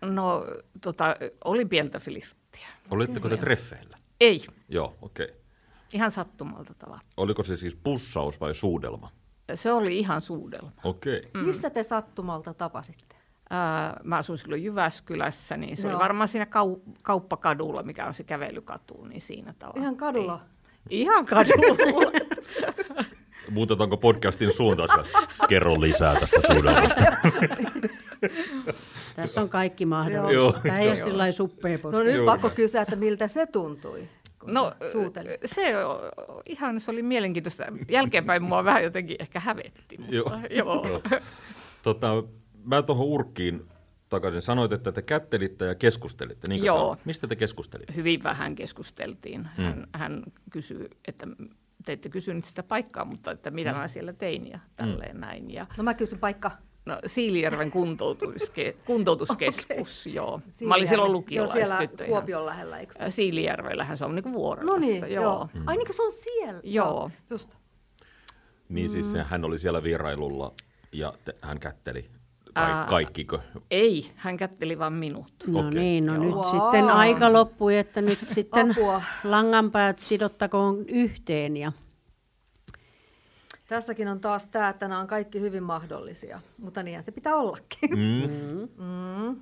No, 0.02 0.46
tota, 0.80 1.16
oli 1.44 1.64
pientä 1.64 1.98
flirttiä. 1.98 2.66
Olitteko 2.90 3.28
te 3.28 3.36
treffeillä? 3.36 3.98
Ei, 4.20 4.44
Joo, 4.68 4.96
okei. 5.02 5.26
Okay. 5.26 5.36
ihan 5.92 6.10
sattumalta 6.10 6.74
tavalla. 6.78 7.00
Oliko 7.16 7.42
se 7.42 7.56
siis 7.56 7.76
pussaus 7.76 8.40
vai 8.40 8.54
suudelma? 8.54 9.12
Se 9.54 9.72
oli 9.72 9.98
ihan 9.98 10.20
suudelma. 10.20 10.72
Okei. 10.84 11.18
Okay. 11.18 11.30
Mm. 11.42 11.46
Missä 11.46 11.70
te 11.70 11.82
sattumalta 11.82 12.54
tapasitte? 12.54 13.16
Mä 14.04 14.16
asuin 14.16 14.38
silloin 14.38 14.64
Jyväskylässä, 14.64 15.56
niin 15.56 15.76
se 15.76 15.86
Joo. 15.88 15.96
oli 15.96 16.02
varmaan 16.02 16.28
siinä 16.28 16.44
kau- 16.44 16.92
kauppakadulla, 17.02 17.82
mikä 17.82 18.06
on 18.06 18.14
se 18.14 18.24
kävelykatu, 18.24 19.04
niin 19.04 19.20
siinä 19.20 19.54
tavalla. 19.58 19.80
Ihan 19.82 19.96
kadulla? 19.96 20.40
Ihan 20.90 21.26
kadulla. 21.26 22.12
Muutetaanko 23.50 23.96
podcastin 23.96 24.52
suuntaan? 24.52 25.04
Kerro 25.48 25.80
lisää 25.80 26.20
tästä 26.20 26.40
suudelmasta. 26.46 27.04
Tässä 29.16 29.40
on 29.40 29.48
kaikki 29.48 29.86
mahdollista. 29.86 30.32
Joo. 30.32 30.52
Tämä 30.52 30.78
ei 30.78 30.88
ole 30.88 30.98
Joo. 30.98 31.08
sillä 31.08 31.32
suppea 31.32 31.78
No 31.82 32.02
nyt 32.02 32.14
Joo. 32.16 32.26
pakko 32.26 32.50
kysyä, 32.50 32.82
että 32.82 32.96
miltä 32.96 33.28
se 33.28 33.46
tuntui, 33.46 34.08
No 34.46 34.72
sä 34.82 34.92
suutelit? 34.92 35.40
se 35.44 35.72
ihan 36.46 36.80
se 36.80 36.90
oli 36.90 37.02
mielenkiintoista. 37.02 37.64
Jälkeenpäin 37.90 38.42
mua 38.42 38.64
vähän 38.64 38.82
jotenkin 38.84 39.16
ehkä 39.20 39.40
hävetti, 39.40 39.98
mutta 39.98 40.14
Joo. 40.14 40.40
joo. 40.50 40.86
Joo. 40.88 41.00
tota, 41.82 42.08
mä 42.64 42.82
tuohon 42.82 43.06
urkkiin 43.06 43.68
takaisin. 44.08 44.42
Sanoit, 44.42 44.72
että 44.72 44.92
te 44.92 45.02
kättelitte 45.02 45.64
ja 45.66 45.74
keskustelitte. 45.74 46.48
Niinkö 46.48 46.66
Joo. 46.66 46.78
sanoit? 46.78 47.06
Mistä 47.06 47.26
te 47.26 47.36
keskustelitte? 47.36 47.94
Hyvin 47.94 48.22
vähän 48.22 48.54
keskusteltiin. 48.54 49.40
Mm. 49.40 49.64
Hän, 49.64 49.86
hän 49.94 50.22
kysyi, 50.50 50.88
että 51.08 51.26
te 51.84 51.92
ette 51.92 52.08
kysynyt 52.08 52.44
sitä 52.44 52.62
paikkaa, 52.62 53.04
mutta 53.04 53.30
että 53.30 53.50
mitä 53.50 53.72
mä 53.72 53.88
siellä 53.88 54.12
tein 54.12 54.50
ja 54.50 54.58
tälleen 54.76 55.20
näin. 55.20 55.50
Ja, 55.50 55.66
No 55.76 55.84
mä 55.84 55.94
kysyn 55.94 56.18
paikka. 56.18 56.50
no, 56.86 56.98
Siilijärven 57.06 57.70
kuntoutuske, 57.70 58.72
kuntoutuskeskus, 58.86 60.06
okay. 60.06 60.12
joo. 60.14 60.26
Mä 60.30 60.34
olin 60.34 60.52
Siilijärven. 60.54 60.88
silloin 60.88 61.08
Joo, 61.08 61.12
lukiolaistyttö. 61.12 61.96
siellä 61.96 62.06
Kuopion 62.06 62.46
lähellä, 62.46 62.78
eikö? 62.78 62.94
Ä, 63.00 63.10
Siilijärvellähän 63.10 63.96
se 63.96 64.04
on 64.04 64.14
niin 64.14 64.22
kuin 64.22 64.58
No 64.66 64.76
niin, 64.76 65.00
joo. 65.00 65.24
joo. 65.24 65.48
Mm. 65.54 65.62
Ai 65.68 65.76
niin 65.76 65.86
kuin 65.86 65.96
se 65.96 66.02
on 66.02 66.12
siellä? 66.12 66.60
Joo. 66.64 67.10
Just. 67.30 67.54
Niin 68.68 68.86
Mm. 68.88 68.92
siis 68.92 69.12
se, 69.12 69.22
hän 69.22 69.44
oli 69.44 69.58
siellä 69.58 69.82
vierailulla 69.82 70.54
ja 70.92 71.12
te, 71.24 71.34
hän 71.42 71.60
kätteli. 71.60 72.10
Vai 72.54 72.70
Ää, 72.72 72.86
kaikkiko? 72.86 73.40
Ei, 73.70 74.12
hän 74.16 74.36
kätteli 74.36 74.78
vain 74.78 74.92
minut. 74.92 75.32
No 75.46 75.58
Okei. 75.58 75.80
niin, 75.80 76.06
no 76.06 76.14
Joo. 76.14 76.24
nyt 76.24 76.34
Wow. 76.34 76.50
sitten 76.50 76.90
aika 76.90 77.32
loppui, 77.32 77.78
että 77.78 78.02
nyt 78.02 78.18
sitten 78.34 78.70
Apua. 78.70 79.02
langanpäät 79.24 79.98
sidottakoon 79.98 80.84
yhteen. 80.88 81.56
Ja 81.56 81.72
Tässäkin 83.68 84.08
on 84.08 84.20
taas 84.20 84.46
tämä, 84.46 84.68
että 84.68 84.88
nämä 84.88 85.00
on 85.00 85.06
kaikki 85.06 85.40
hyvin 85.40 85.62
mahdollisia, 85.62 86.40
mutta 86.58 86.82
niinhän 86.82 87.04
se 87.04 87.12
pitää 87.12 87.34
ollakin. 87.36 87.90
Mm. 87.90 88.68
Mm. 88.84 89.40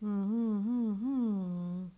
Mm-hmm. 0.00 1.90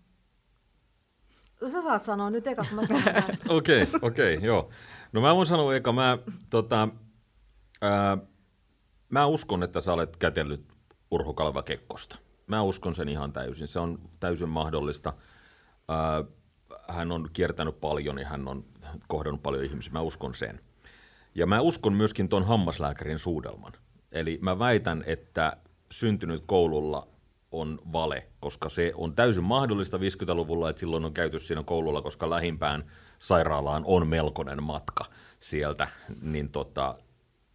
Sä 1.73 1.83
saat 1.83 2.03
sanoa 2.03 2.31
nyt 2.31 2.46
eka, 2.46 2.64
kun 2.68 2.77
mä 2.77 2.87
sanon 2.87 3.03
taas. 3.14 3.25
Okei, 3.49 3.83
okay, 3.83 3.99
okei, 4.03 4.35
okay, 4.37 4.46
joo. 4.49 4.68
No 5.12 5.20
mä 5.20 5.35
voin 5.35 5.46
sanoa 5.46 5.77
eka, 5.77 5.92
mä, 5.92 6.18
tota, 6.51 6.88
ää, 7.83 8.18
mä 9.11 9.27
uskon, 9.27 9.62
että 9.62 9.81
sä 9.81 9.92
olet 9.92 10.16
kätellyt 10.16 10.64
Urho 11.11 11.35
Kalva 11.35 11.62
Kekkosta. 11.62 12.16
Mä 12.46 12.62
uskon 12.62 12.94
sen 12.94 13.09
ihan 13.09 13.33
täysin. 13.33 13.68
Se 13.68 13.81
on 13.81 13.99
täysin 14.20 14.49
mahdollista. 14.49 15.12
Ää, 15.88 16.25
hän 16.88 17.12
on 17.12 17.31
kiertänyt 17.33 17.81
paljon 17.81 18.18
ja 18.18 18.29
hän 18.29 18.49
on 18.49 18.64
kohdannut 19.09 19.42
paljon 19.42 19.64
ihmisiä. 19.64 19.92
Mä 19.92 20.01
uskon 20.01 20.35
sen. 20.35 20.61
Ja 21.35 21.46
mä 21.46 21.61
uskon 21.61 21.92
myöskin 21.92 22.29
ton 22.29 22.46
hammaslääkärin 22.46 23.18
suudelman. 23.18 23.73
Eli 24.12 24.38
mä 24.42 24.59
väitän, 24.59 25.05
että 25.07 25.57
syntynyt 25.92 26.42
koululla 26.46 27.09
on 27.53 27.79
vale, 27.92 28.27
koska 28.40 28.68
se 28.68 28.92
on 28.94 29.14
täysin 29.14 29.44
mahdollista 29.44 29.96
50-luvulla, 29.96 30.70
että 30.70 30.81
silloin 30.81 31.05
on 31.05 31.14
käyty 31.14 31.38
siinä 31.38 31.62
koululla, 31.62 32.03
koska 32.03 32.31
lähimpään 32.31 32.85
sairaalaan 33.18 33.83
on 33.87 34.09
melkoinen 34.09 34.62
matka 34.62 35.05
sieltä. 35.40 35.88
Niin 36.23 36.49
tota, 36.49 36.94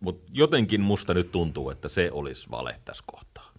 Mutta 0.05 0.31
jotenkin 0.33 0.81
musta 0.81 1.13
nyt 1.13 1.31
tuntuu, 1.31 1.69
että 1.69 1.89
se 1.89 2.09
olisi 2.11 2.51
vale 2.51 2.79
tässä 2.85 3.03
kohtaa. 3.07 3.51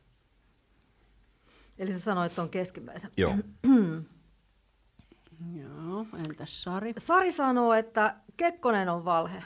Eli 1.79 1.93
sä 1.93 1.99
sanoit 1.99 2.35
tuon 2.35 2.49
keskimmäisen. 2.49 3.11
Joo. 3.17 3.35
joo, 5.61 6.07
entäs 6.29 6.63
Sari? 6.63 6.95
Sari 6.99 7.33
sanoo, 7.33 7.75
että 7.75 8.17
Kekkonen 8.37 8.89
on 8.89 9.05
valhe. 9.05 9.43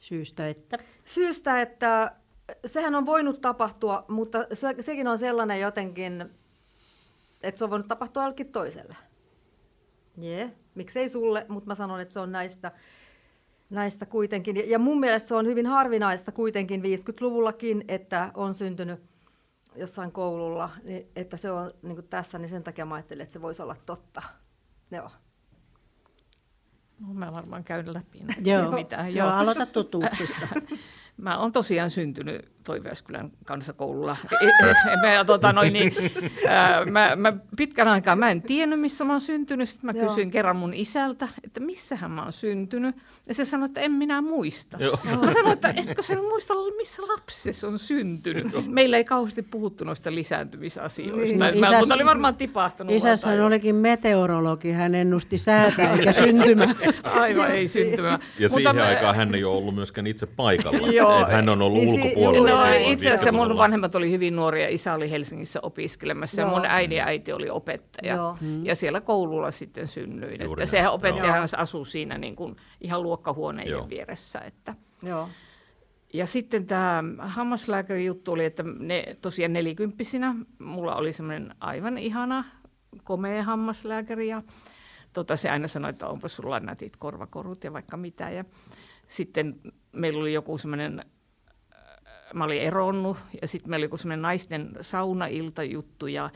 Syystä, 0.00 0.48
että 0.48 0.78
Syystä, 1.04 1.60
että 1.60 2.16
sehän 2.66 2.94
on 2.94 3.06
voinut 3.06 3.40
tapahtua, 3.40 4.04
mutta 4.08 4.46
se, 4.52 4.74
sekin 4.80 5.08
on 5.08 5.18
sellainen 5.18 5.60
jotenkin, 5.60 6.30
että 7.42 7.58
se 7.58 7.64
on 7.64 7.70
voinut 7.70 7.88
tapahtua 7.88 8.22
jollekin 8.22 8.52
toiselle. 8.52 8.96
Jee, 10.18 10.56
miksei 10.74 11.08
sulle, 11.08 11.46
mutta 11.48 11.66
mä 11.66 11.74
sanon, 11.74 12.00
että 12.00 12.14
se 12.14 12.20
on 12.20 12.32
näistä, 12.32 12.72
näistä 13.70 14.06
kuitenkin. 14.06 14.56
Ja- 14.56 14.66
Ja 14.66 14.78
mun 14.78 15.00
mielestä 15.00 15.28
se 15.28 15.34
on 15.34 15.46
hyvin 15.46 15.66
harvinaista 15.66 16.32
kuitenkin 16.32 16.82
50-luvullakin, 16.82 17.84
että 17.88 18.30
on 18.34 18.54
syntynyt 18.54 19.00
jossain 19.76 20.12
koululla, 20.12 20.70
niin 20.84 21.06
että 21.16 21.36
se 21.36 21.50
on 21.50 21.72
niin 21.82 21.94
kuin 21.96 22.08
tässä, 22.08 22.38
niin 22.38 22.48
sen 22.48 22.62
takia 22.62 22.86
mä 22.86 22.94
ajattelin, 22.94 23.22
että 23.22 23.32
se 23.32 23.42
voisi 23.42 23.62
olla 23.62 23.76
totta. 23.86 24.22
Joo. 24.90 25.10
No, 27.00 27.14
mä 27.14 27.32
varmaan 27.34 27.64
käyn 27.64 27.94
läpi. 27.94 28.18
Joo, 28.44 28.70
Mitä, 28.72 29.08
joo, 29.08 29.28
aloita 29.28 29.66
totuuksista. 29.66 30.48
Mä 31.20 31.38
oon 31.38 31.52
tosiaan 31.52 31.90
syntynyt 31.90 32.48
Toiveaskylän 32.64 33.30
kansakoululla. 33.44 34.16
Mä, 35.02 35.24
tota, 35.24 35.52
noin, 35.52 35.72
niin, 35.72 35.94
ää, 36.48 36.84
mä, 36.84 37.12
mä, 37.16 37.32
pitkän 37.56 37.88
aikaa 37.88 38.16
mä 38.16 38.30
en 38.30 38.42
tiennyt, 38.42 38.80
missä 38.80 39.04
mä 39.04 39.12
oon 39.12 39.20
syntynyt. 39.20 39.68
Sitten 39.68 39.86
mä 39.94 39.98
Joo. 39.98 40.08
kysyin 40.08 40.30
kerran 40.30 40.56
mun 40.56 40.74
isältä, 40.74 41.28
että 41.44 41.60
missähän 41.60 42.10
mä 42.10 42.22
oon 42.22 42.32
syntynyt. 42.32 42.96
Ja 43.26 43.34
se 43.34 43.44
sanoi, 43.44 43.66
että 43.66 43.80
en 43.80 43.92
minä 43.92 44.20
muista. 44.20 44.76
Joo. 44.80 44.98
Mä 45.04 45.32
sanoin, 45.32 45.52
että 45.52 45.74
etkö 45.76 46.02
sä 46.02 46.14
muista, 46.14 46.54
missä 46.76 47.02
lapsesi 47.02 47.66
on 47.66 47.78
syntynyt. 47.78 48.46
Meillä 48.66 48.96
ei 48.96 49.04
kauheasti 49.04 49.42
puhuttu 49.42 49.84
noista 49.84 50.14
lisääntymisasioista. 50.14 51.44
Niin. 51.50 51.60
Mä, 51.60 51.66
Isäs- 51.68 51.78
mutta 51.80 51.94
oli 51.94 52.04
varmaan 52.06 52.34
tipahtanut. 52.36 52.94
Isäs 52.94 53.22
vaan 53.24 53.30
hän 53.32 53.40
tai- 53.40 53.46
olikin 53.46 53.76
meteorologi, 53.76 54.72
hän 54.72 54.94
ennusti 54.94 55.38
säätä 55.38 55.92
eikä 55.92 56.12
syntymää. 56.12 56.74
Aivan, 57.02 57.50
ei 57.50 57.68
syntymä. 57.68 58.18
Ja 58.38 58.48
siihen 58.48 58.76
mä- 58.76 58.86
aikaan 58.86 59.16
hän 59.16 59.34
ei 59.34 59.44
ole 59.44 59.56
ollut 59.56 59.74
myöskään 59.74 60.06
itse 60.06 60.26
paikalla. 60.26 60.88
Joo. 60.88 61.09
Et 61.22 61.28
hän 61.32 61.48
on 61.48 61.62
ollut 61.62 61.82
Niin 61.82 61.94
ulkopuolella. 61.94 62.48
joo, 62.50 62.58
No 62.64 62.72
itse 62.92 63.08
asiassa 63.08 63.32
mun 63.32 63.40
50-luvulla. 63.40 63.62
vanhemmat 63.62 63.94
oli 63.94 64.10
hyvin 64.10 64.36
nuoria, 64.36 64.68
isä 64.68 64.94
oli 64.94 65.10
Helsingissä 65.10 65.60
opiskelemassa 65.62 66.40
ja 66.40 66.46
Joo. 66.46 66.54
mun 66.56 66.66
äiti 66.66 66.94
ja 66.94 67.04
äiti 67.06 67.32
oli 67.32 67.50
opettaja. 67.50 68.14
Joo. 68.16 68.36
Ja 68.62 68.76
siellä 68.76 69.00
koululla 69.00 69.50
sitten 69.50 69.88
synnyin. 69.88 70.44
Juuri 70.44 70.62
Että 70.62 70.70
sehän 70.70 70.84
joo. 70.84 70.94
opettajahan 70.94 71.48
asui 71.56 71.86
siinä 71.86 72.18
niin 72.18 72.36
kuin 72.36 72.56
ihan 72.80 73.02
luokkahuoneiden 73.02 73.70
Joo. 73.72 73.88
vieressä. 73.88 74.38
Että. 74.38 74.74
Joo. 75.02 75.28
Ja 76.12 76.26
sitten 76.26 76.66
tämä 76.66 77.04
hammaslääkärin 77.18 78.06
juttu 78.06 78.32
oli, 78.32 78.44
että 78.44 78.64
ne 78.78 79.16
tosiaan 79.20 79.52
nelikymppisinä, 79.52 80.34
mulla 80.58 80.96
oli 80.96 81.12
semmoinen 81.12 81.54
aivan 81.60 81.98
ihana, 81.98 82.44
komea 83.04 83.42
hammaslääkäri 83.42 84.28
ja 84.28 84.42
tota, 85.12 85.36
se 85.36 85.50
aina 85.50 85.68
sanoi, 85.68 85.90
että 85.90 86.06
onpa 86.08 86.28
sulla 86.28 86.60
nätit 86.60 86.96
korvakorut 86.96 87.64
ja 87.64 87.72
vaikka 87.72 87.96
mitä. 87.96 88.30
Ja 88.30 88.44
sitten 89.10 89.54
meillä 89.92 90.20
oli 90.20 90.32
joku 90.32 90.58
semmoinen, 90.58 91.04
mä 92.34 92.44
olin 92.44 92.60
eronnut 92.62 93.16
ja 93.42 93.48
sitten 93.48 93.70
meillä 93.70 93.80
oli 93.82 93.86
joku 93.86 93.96
semmoinen 93.96 94.22
naisten 94.22 94.70
saunailtajuttu 94.80 96.06
ja 96.06 96.30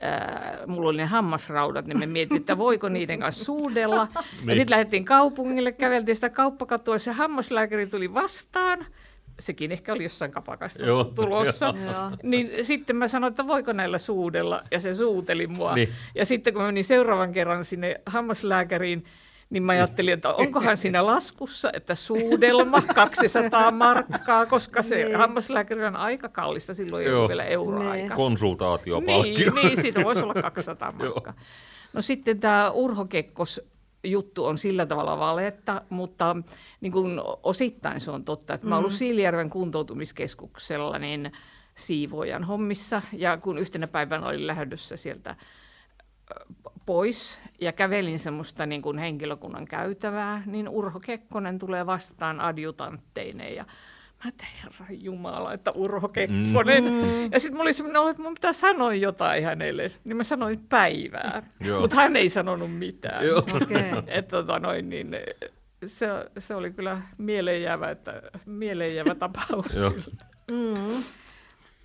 Ää, 0.00 0.58
mulla 0.66 0.88
oli 0.88 0.96
ne 0.96 1.04
hammasraudat, 1.04 1.86
niin 1.86 1.98
me 1.98 2.06
mietittiin, 2.06 2.40
että 2.40 2.58
voiko 2.58 2.88
niiden 2.88 3.20
kanssa 3.20 3.44
suudella. 3.44 4.08
Ja 4.14 4.22
Niin. 4.46 4.56
sitten 4.56 4.70
lähdettiin 4.74 5.04
kaupungille, 5.04 5.72
käveltiin 5.72 6.14
sitä 6.14 6.30
kauppakatua, 6.30 6.94
ja 6.94 6.98
se 6.98 7.12
hammaslääkäri 7.12 7.86
tuli 7.86 8.14
vastaan. 8.14 8.86
Sekin 9.40 9.72
ehkä 9.72 9.92
oli 9.92 10.02
jossain 10.02 10.30
kapakasta 10.30 10.82
Joo, 10.84 11.04
tulossa. 11.04 11.74
joo. 11.84 12.10
Niin 12.22 12.50
sitten 12.62 12.96
mä 12.96 13.08
sanoin, 13.08 13.30
että 13.30 13.46
voiko 13.46 13.72
näillä 13.72 13.98
suudella, 13.98 14.62
ja 14.70 14.80
se 14.80 14.94
suuteli 14.94 15.46
mua. 15.46 15.74
Niin. 15.74 15.88
Ja 16.14 16.24
sitten 16.26 16.52
kun 16.52 16.62
mä 16.62 16.68
menin 16.68 16.84
seuraavan 16.84 17.32
kerran 17.32 17.64
sinne 17.64 18.00
hammaslääkäriin, 18.06 19.04
niin 19.50 19.62
mä 19.62 19.72
ajattelin, 19.72 20.14
että 20.14 20.34
onkohan 20.34 20.76
siinä 20.76 21.06
laskussa, 21.06 21.70
että 21.72 21.94
suudelma 21.94 22.82
200 22.94 23.70
markkaa, 23.70 24.46
koska 24.46 24.82
se 24.82 24.94
Niin. 25.04 25.16
hammaslääkäri 25.16 25.84
on 25.84 25.96
aika 25.96 26.28
kallista, 26.28 26.74
silloin 26.74 27.02
ei 27.04 27.08
Joo. 27.10 27.16
ollut 27.18 27.28
vielä 27.28 27.44
euroaika. 27.44 28.14
Konsultaatiopalkkio. 28.14 29.52
Niin, 29.52 29.66
niin, 29.68 29.80
siitä 29.80 30.04
voisi 30.04 30.22
olla 30.22 30.34
200 30.52 30.92
markkaa. 30.92 31.34
No 31.92 32.02
sitten 32.02 32.40
tämä 32.40 32.70
Urho 32.70 33.04
Kekkos 33.04 33.60
juttu 34.04 34.44
on 34.44 34.58
sillä 34.58 34.86
tavalla 34.86 35.18
valetta, 35.18 35.82
mutta 35.90 36.36
niin 36.80 36.92
kuin 36.92 37.20
osittain 37.42 38.00
se 38.00 38.10
on 38.10 38.24
totta. 38.24 38.54
Että 38.54 38.66
mä 38.66 38.74
oon 38.74 38.84
ollut 38.84 38.92
Siilijärven 38.96 39.50
kuntoutumiskeskuksella 39.50 40.98
niin 40.98 41.32
siivoojan 41.74 42.44
hommissa 42.44 43.02
ja 43.12 43.36
kun 43.36 43.58
yhtenä 43.58 43.86
päivänä 43.86 44.26
olin 44.26 44.46
lähdössä 44.46 44.96
sieltä 44.96 45.36
pois 46.86 47.40
ja 47.60 47.72
kävelin 47.72 48.18
semmoista 48.18 48.66
niin 48.66 48.82
kuin 48.82 48.98
henkilökunnan 48.98 49.64
käytävää, 49.64 50.42
niin 50.46 50.68
Urho 50.68 51.00
Kekkonen 51.00 51.58
tulee 51.58 51.86
vastaan 51.86 52.40
adjutantteineen 52.40 53.56
ja 53.56 53.64
Mä 54.24 54.28
että 54.28 54.46
herra 54.62 54.86
Jumala, 54.90 55.52
että 55.52 55.70
Urho 55.70 56.08
Kekkonen. 56.08 56.84
Mm. 56.84 57.32
Ja 57.32 57.40
sitten 57.40 57.52
mulla 57.52 57.62
oli 57.62 57.72
semmoinen 57.72 58.00
olo, 58.00 58.10
että 58.10 58.22
mun 58.22 58.34
pitää 58.34 58.52
sanoa 58.52 58.94
jotain 58.94 59.44
hänelle. 59.44 59.90
Niin 60.04 60.16
mä 60.16 60.24
sanoin 60.24 60.60
päivää, 60.68 61.42
mutta 61.80 61.96
hän 61.96 62.16
ei 62.16 62.28
sanonut 62.28 62.78
mitään. 62.78 63.24
Okay. 63.36 64.02
että 64.06 64.36
tota 64.36 64.58
noin, 64.58 64.88
niin 64.88 65.16
se, 65.86 66.06
se 66.38 66.54
oli 66.54 66.70
kyllä 66.70 67.02
mieleenjäävä, 67.18 67.90
että, 67.90 68.22
mieleenjäävä 68.46 69.14
tapaus. 69.14 69.76
Mm. 70.50 71.02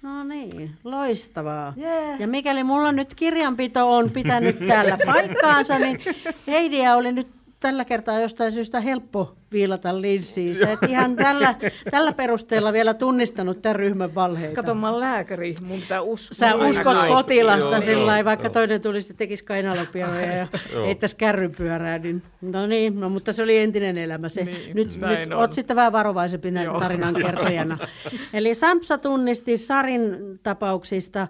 No 0.03 0.23
niin, 0.23 0.71
loistavaa. 0.83 1.73
Yeah. 1.77 2.19
Ja 2.21 2.27
mikäli 2.27 2.63
mulla 2.63 2.91
nyt 2.91 3.15
kirjanpito 3.15 3.95
on 3.95 4.11
pitänyt 4.11 4.67
täällä 4.67 4.97
paikkaansa, 5.05 5.79
niin 5.79 5.99
Heidiä 6.47 6.95
oli 6.95 7.11
nyt 7.11 7.27
tällä 7.63 7.85
kertaa 7.85 8.19
jostain 8.19 8.51
syystä 8.51 8.79
helppo 8.79 9.35
viilata 9.51 10.01
linssiin. 10.01 10.55
Sä 10.55 10.71
et 10.71 10.79
ihan 10.87 11.15
tällä, 11.15 11.55
tällä 11.91 12.11
perusteella 12.11 12.73
vielä 12.73 12.93
tunnistanut 12.93 13.61
tämän 13.61 13.75
ryhmän 13.75 14.15
valheita. 14.15 14.55
Kato, 14.55 14.75
mä 14.75 14.99
lääkäri, 14.99 15.53
mun 15.61 15.81
pitää 15.81 16.01
uskoa. 16.01 16.35
Sä 16.35 16.55
uskot 16.55 16.83
kaikkeen. 16.83 17.13
potilasta 17.13 17.71
Joo, 17.71 17.81
sillä 17.81 18.17
joo, 18.17 18.25
vaikka 18.25 18.45
joo. 18.45 18.53
toinen 18.53 18.81
tulisi 18.81 19.13
ja 19.13 19.17
tekisi 19.17 19.43
kainalopioja 19.43 20.35
ja 20.35 20.47
heittäisi 20.85 21.15
kärrypyörää. 21.15 21.97
Niin, 21.97 22.21
no 22.41 22.67
niin, 22.67 22.99
no, 22.99 23.09
mutta 23.09 23.33
se 23.33 23.43
oli 23.43 23.57
entinen 23.57 23.97
elämä. 23.97 24.29
Se. 24.29 24.43
Niin, 24.43 24.75
nyt 24.75 24.99
näin 24.99 25.29
nyt 25.29 25.35
on. 25.35 25.39
oot 25.39 25.53
sitten 25.53 25.75
vähän 25.75 25.91
varovaisempi 25.91 26.51
näin 26.51 26.69
tarinan 26.79 27.15
kertojana. 27.15 27.77
Eli 28.33 28.55
Sampsa 28.55 28.97
tunnisti 28.97 29.57
Sarin 29.57 30.17
tapauksista 30.43 31.27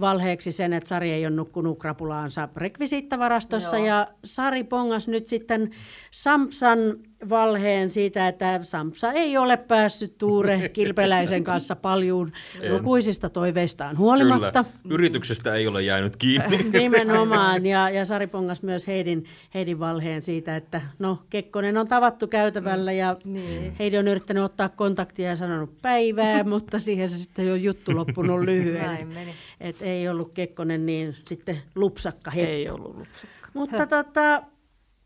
valheeksi 0.00 0.52
sen, 0.52 0.72
että 0.72 0.88
Sari 0.88 1.12
ei 1.12 1.26
ole 1.26 1.36
nukkunut 1.36 1.78
krapulaansa 1.78 2.48
rekvisiittavarastossa 2.56 3.76
Joo. 3.76 3.86
ja 3.86 4.08
Sari 4.24 4.64
pongas 4.64 5.08
nyt 5.08 5.26
sitten 5.26 5.70
Sampsan 6.10 6.78
valheen 7.28 7.90
siitä, 7.90 8.28
että 8.28 8.60
Sampsa 8.62 9.12
ei 9.12 9.36
ole 9.36 9.56
päässyt 9.56 10.18
Tuure 10.18 10.68
Kilpeläisen 10.68 11.44
kanssa 11.44 11.76
paljon 11.76 12.32
En. 12.60 12.74
lukuisista 12.74 13.28
toiveistaan 13.28 13.98
huolimatta. 13.98 14.64
Kyllä, 14.64 14.94
yrityksestä 14.94 15.54
ei 15.54 15.66
ole 15.66 15.82
jäänyt 15.82 16.16
kiinni. 16.16 16.56
Nimenomaan, 16.78 17.66
ja, 17.66 17.90
ja 17.90 18.04
Sari 18.04 18.26
pongas 18.26 18.62
myös 18.62 18.86
Heidin, 18.86 19.24
Heidin 19.54 19.78
valheen 19.78 20.22
siitä, 20.22 20.56
että 20.56 20.80
no 20.98 21.22
Kekkonen 21.30 21.76
on 21.76 21.88
tavattu 21.88 22.26
käytävällä 22.26 22.92
ja 22.92 23.16
Niin. 23.24 23.76
Heidi 23.78 23.98
on 23.98 24.08
yrittänyt 24.08 24.42
ottaa 24.42 24.68
kontaktia 24.68 25.28
ja 25.28 25.36
sanonut 25.36 25.82
päivää, 25.82 26.44
mutta 26.54 26.78
siihen 26.78 27.08
se 27.08 27.18
sitten 27.18 27.52
on 27.52 27.62
juttu 27.62 27.96
loppunut 27.96 28.44
lyhyen. 28.44 28.86
Näin 28.86 29.08
meni. 29.08 29.34
Et 29.60 29.82
ei 29.82 30.08
ollut 30.08 30.32
Kekkonen 30.32 30.86
niin 30.86 31.16
sitten 31.28 31.58
lupsakka 31.74 32.30
hetki. 32.30 32.50
Ei 32.50 32.70
ollut 32.70 32.96
lupsakka. 32.96 33.48
Mutta 33.54 33.86
tota, 33.86 34.42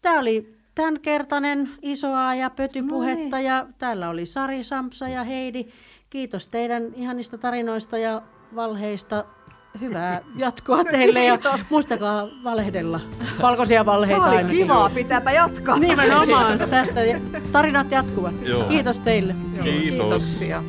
tämä 0.02 0.18
oli 0.18 0.61
tämänkertainen 0.74 1.70
isoa 1.82 2.34
ja 2.34 2.50
pötypuhetta 2.50 3.36
No 3.36 3.36
niin. 3.36 3.46
ja 3.46 3.66
täällä 3.78 4.08
oli 4.08 4.26
Sari, 4.26 4.64
Sampsa 4.64 5.08
ja 5.08 5.24
Heidi. 5.24 5.64
Kiitos 6.10 6.48
teidän 6.48 6.82
ihanista 6.96 7.38
tarinoista 7.38 7.98
ja 7.98 8.22
valheista. 8.54 9.24
Hyvää 9.80 10.20
jatkoa 10.36 10.84
teille 10.84 11.24
ja 11.24 11.38
muistakaa 11.70 12.28
valehdella. 12.44 13.00
Valkoisia 13.42 13.86
valheita 13.86 14.20
Tämä 14.20 14.30
oli 14.30 14.36
ainakin. 14.36 14.58
kivaa, 14.58 14.90
pitääpä 14.90 15.32
jatkaa. 15.32 15.78
Nimenomaan 15.78 16.58
tästä 16.70 17.04
ja 17.04 17.20
tarinat 17.52 17.90
jatkuvat. 17.90 18.34
Joo. 18.42 18.64
Kiitos 18.64 19.00
teille. 19.00 19.34
Joo, 19.54 19.64
Kiitos. 19.64 20.00
Kiitoksia. 20.00 20.62